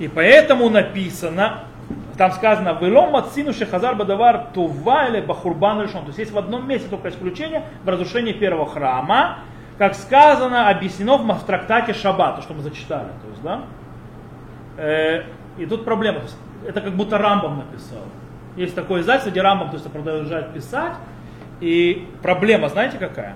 И 0.00 0.08
поэтому 0.08 0.68
написано, 0.68 1.64
там 2.18 2.32
сказано, 2.32 2.76
«Велом 2.80 3.12
мацину 3.12 3.52
шехазар 3.52 3.94
бадавар 3.94 4.48
тува 4.52 5.06
или 5.06 5.20
бахурбан 5.20 5.82
решен». 5.82 6.00
То 6.00 6.08
есть 6.08 6.18
есть 6.18 6.32
в 6.32 6.38
одном 6.38 6.66
месте 6.66 6.88
только 6.88 7.10
исключение 7.10 7.62
в 7.84 7.88
разрушении 7.88 8.32
первого 8.32 8.66
храма, 8.66 9.38
как 9.78 9.94
сказано, 9.94 10.68
объяснено 10.68 11.16
в 11.16 11.44
трактате 11.44 11.94
Шаббат, 11.94 12.36
то, 12.36 12.42
что 12.42 12.54
мы 12.54 12.62
зачитали. 12.62 13.08
То 13.22 13.28
есть, 13.30 13.42
да? 13.42 13.64
Э, 14.76 15.22
и 15.58 15.66
тут 15.66 15.84
проблема. 15.84 16.20
Это 16.66 16.80
как 16.80 16.94
будто 16.94 17.18
Рамбом 17.18 17.58
написал. 17.58 18.04
Есть 18.56 18.74
такое 18.74 19.00
издательство, 19.00 19.30
где 19.30 19.42
Рамбом 19.42 19.70
то 19.70 19.76
есть, 19.76 19.90
продолжает 19.90 20.52
писать. 20.52 20.94
И 21.60 22.08
проблема, 22.22 22.68
знаете 22.68 22.98
какая? 22.98 23.34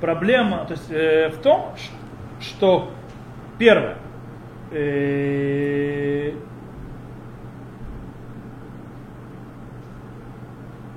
Проблема 0.00 0.64
то 0.66 0.72
есть, 0.72 0.90
э, 0.90 1.30
в 1.30 1.38
том, 1.38 1.74
что 2.40 2.90
первое, 3.58 3.96
э, 4.70 6.32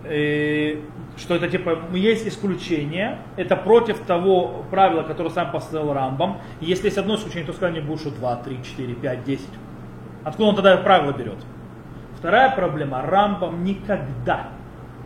э, 0.04 0.76
что 1.20 1.36
это 1.36 1.50
типа 1.50 1.78
есть 1.94 2.28
исключение, 2.28 3.20
это 3.36 3.56
против 3.56 4.00
того 4.00 4.64
правила, 4.70 5.04
которое 5.04 5.30
сам 5.30 5.52
поставил 5.52 5.94
Рамбам. 5.94 6.38
если 6.62 6.86
есть 6.86 6.98
одно 6.98 7.16
исключение, 7.16 7.46
то 7.46 7.54
сказать 7.54 7.76
не 7.76 7.82
будет, 7.82 8.00
что 8.00 8.12
2, 8.12 8.36
3, 8.38 8.64
4, 8.64 8.96
5, 8.96 9.24
10. 9.26 9.46
Откуда 10.24 10.50
он 10.50 10.56
тогда 10.56 10.78
правило 10.78 11.12
берет? 11.12 11.38
Вторая 12.18 12.56
проблема. 12.56 13.02
Рамбам 13.02 13.64
никогда 13.64 14.48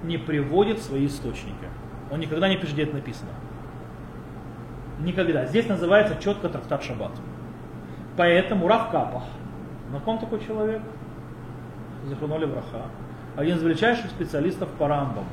не 0.04 0.18
приводит 0.18 0.82
свои 0.82 1.08
источники. 1.08 1.68
Он 2.12 2.20
никогда 2.20 2.48
не 2.48 2.58
пишет, 2.58 2.74
где 2.74 2.84
это 2.84 2.96
написано. 2.96 3.32
Никогда. 5.00 5.46
Здесь 5.46 5.68
называется 5.68 6.16
четко 6.22 6.50
трактат 6.50 6.84
Шаббат. 6.84 7.12
Поэтому 8.16 8.68
Рав 8.68 8.92
Капах, 8.92 9.24
знаком 9.90 10.20
такой 10.20 10.40
человек, 10.46 10.82
Заханули 12.08 12.46
Враха, 12.46 12.86
один 13.36 13.58
из 13.58 13.64
величайших 13.64 14.08
специалистов 14.12 14.70
по 14.78 14.88
Рамбаму, 14.88 15.26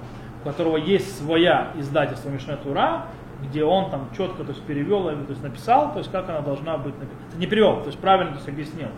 у 0.43 0.49
которого 0.49 0.77
есть 0.77 1.19
своя 1.19 1.73
издательство 1.77 2.31
Мишна 2.31 2.57
Тура, 2.57 3.07
где 3.43 3.65
он 3.65 3.91
там 3.91 4.09
четко 4.17 4.45
то 4.45 4.51
есть, 4.51 4.63
перевел, 4.63 5.05
то 5.05 5.31
есть 5.31 5.43
написал, 5.43 5.93
то 5.93 5.99
есть 5.99 6.11
как 6.11 6.29
она 6.29 6.41
должна 6.41 6.77
быть 6.77 6.95
написана. 6.99 7.39
Не 7.39 7.47
перевел, 7.47 7.81
то 7.81 7.87
есть 7.87 7.99
правильно 7.99 8.33
то 8.33 8.39
есть, 8.39 8.49
объяснил. 8.49 8.89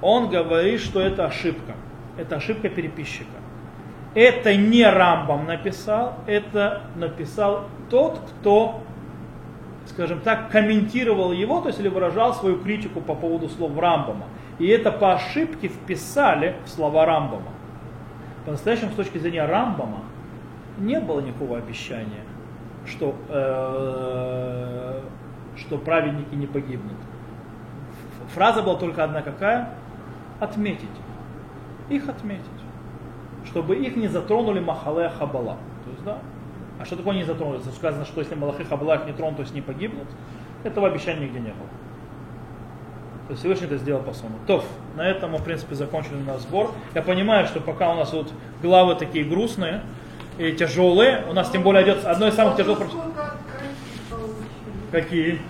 Он 0.00 0.28
говорит, 0.28 0.80
что 0.80 1.00
это 1.00 1.26
ошибка. 1.26 1.74
Это 2.16 2.36
ошибка 2.36 2.68
переписчика. 2.68 3.30
Это 4.14 4.56
не 4.56 4.84
Рамбам 4.84 5.46
написал, 5.46 6.14
это 6.26 6.82
написал 6.96 7.66
тот, 7.90 8.18
кто, 8.18 8.80
скажем 9.86 10.20
так, 10.20 10.50
комментировал 10.50 11.32
его, 11.32 11.60
то 11.60 11.68
есть 11.68 11.78
или 11.78 11.88
выражал 11.88 12.34
свою 12.34 12.58
критику 12.58 13.00
по 13.00 13.14
поводу 13.14 13.48
слов 13.48 13.78
Рамбама. 13.78 14.26
И 14.58 14.66
это 14.66 14.90
по 14.90 15.12
ошибке 15.12 15.68
вписали 15.68 16.56
в 16.64 16.68
слова 16.68 17.06
Рамбама. 17.06 17.52
По-настоящему, 18.44 18.90
с 18.90 18.94
точки 18.94 19.18
зрения 19.18 19.44
Рамбама, 19.44 20.00
не 20.78 21.00
было 21.00 21.20
никакого 21.20 21.58
обещания, 21.58 22.24
что, 22.86 23.14
э, 23.28 25.00
что 25.56 25.78
праведники 25.78 26.34
не 26.34 26.46
погибнут. 26.46 26.96
Фраза 28.34 28.62
была 28.62 28.76
только 28.76 29.04
одна 29.04 29.22
какая? 29.22 29.74
Отметить. 30.40 30.88
Их 31.88 32.08
отметить. 32.08 32.44
Чтобы 33.44 33.76
их 33.76 33.96
не 33.96 34.08
затронули 34.08 34.60
махале 34.60 35.08
хабала. 35.08 35.56
То 35.84 35.90
есть, 35.90 36.04
да, 36.04 36.18
а 36.78 36.84
что 36.84 36.96
такое 36.96 37.16
не 37.16 37.24
затронули? 37.24 37.60
Сказано, 37.74 38.04
что 38.04 38.20
если 38.20 38.34
Малахи 38.34 38.64
Хабала 38.64 38.96
их 38.96 39.06
не 39.06 39.12
тронут, 39.12 39.36
то 39.36 39.42
есть 39.42 39.54
не 39.54 39.60
погибнут. 39.60 40.06
Этого 40.62 40.86
обещания 40.86 41.26
нигде 41.26 41.40
не 41.40 41.50
было. 41.50 41.68
То 43.26 43.32
есть 43.32 43.40
Всевышний 43.40 43.66
это 43.66 43.76
сделал 43.76 44.02
по-своему. 44.02 44.36
То, 44.46 44.64
на 44.96 45.06
этом 45.06 45.32
мы, 45.32 45.38
в 45.38 45.44
принципе, 45.44 45.74
закончили 45.74 46.16
наш 46.16 46.40
сбор. 46.42 46.72
Я 46.94 47.02
понимаю, 47.02 47.46
что 47.46 47.60
пока 47.60 47.92
у 47.92 47.96
нас 47.96 48.12
вот 48.12 48.32
главы 48.62 48.94
такие 48.94 49.24
грустные, 49.24 49.82
и 50.38 50.52
тяжелые. 50.52 51.24
У 51.28 51.32
нас 51.32 51.50
тем 51.50 51.62
более 51.62 51.84
идет 51.84 52.04
одно 52.04 52.28
из 52.28 52.34
самых 52.34 52.56
тяжелых. 52.56 52.88
Какие? 54.90 55.40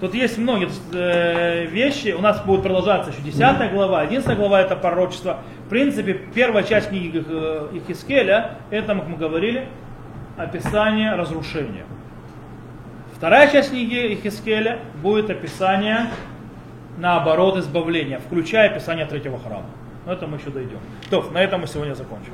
Тут 0.00 0.14
есть 0.14 0.38
многие 0.38 0.68
э, 0.92 1.66
вещи. 1.66 2.14
У 2.16 2.20
нас 2.20 2.40
будет 2.44 2.62
продолжаться 2.62 3.10
еще 3.10 3.20
10 3.20 3.72
глава. 3.72 4.00
11 4.00 4.36
глава 4.36 4.60
это 4.60 4.76
пророчество. 4.76 5.40
В 5.66 5.68
принципе, 5.68 6.14
первая 6.14 6.62
часть 6.62 6.88
книги 6.88 7.22
э, 7.26 7.68
Ихискеля, 7.72 8.58
это, 8.70 8.94
как 8.94 9.08
мы 9.08 9.16
говорили, 9.16 9.68
описание 10.36 11.14
разрушения. 11.14 11.84
Вторая 13.16 13.50
часть 13.50 13.70
книги 13.70 14.14
Ихискеля 14.14 14.78
будет 15.02 15.30
описание, 15.30 16.06
наоборот, 16.96 17.56
избавления, 17.56 18.20
включая 18.20 18.70
описание 18.70 19.04
третьего 19.04 19.40
храма. 19.40 19.66
Но 20.08 20.14
это 20.14 20.26
мы 20.26 20.38
еще 20.38 20.48
дойдем. 20.48 20.80
То, 21.10 21.20
на 21.32 21.44
этом 21.44 21.60
мы 21.60 21.66
сегодня 21.66 21.92
закончим. 21.92 22.32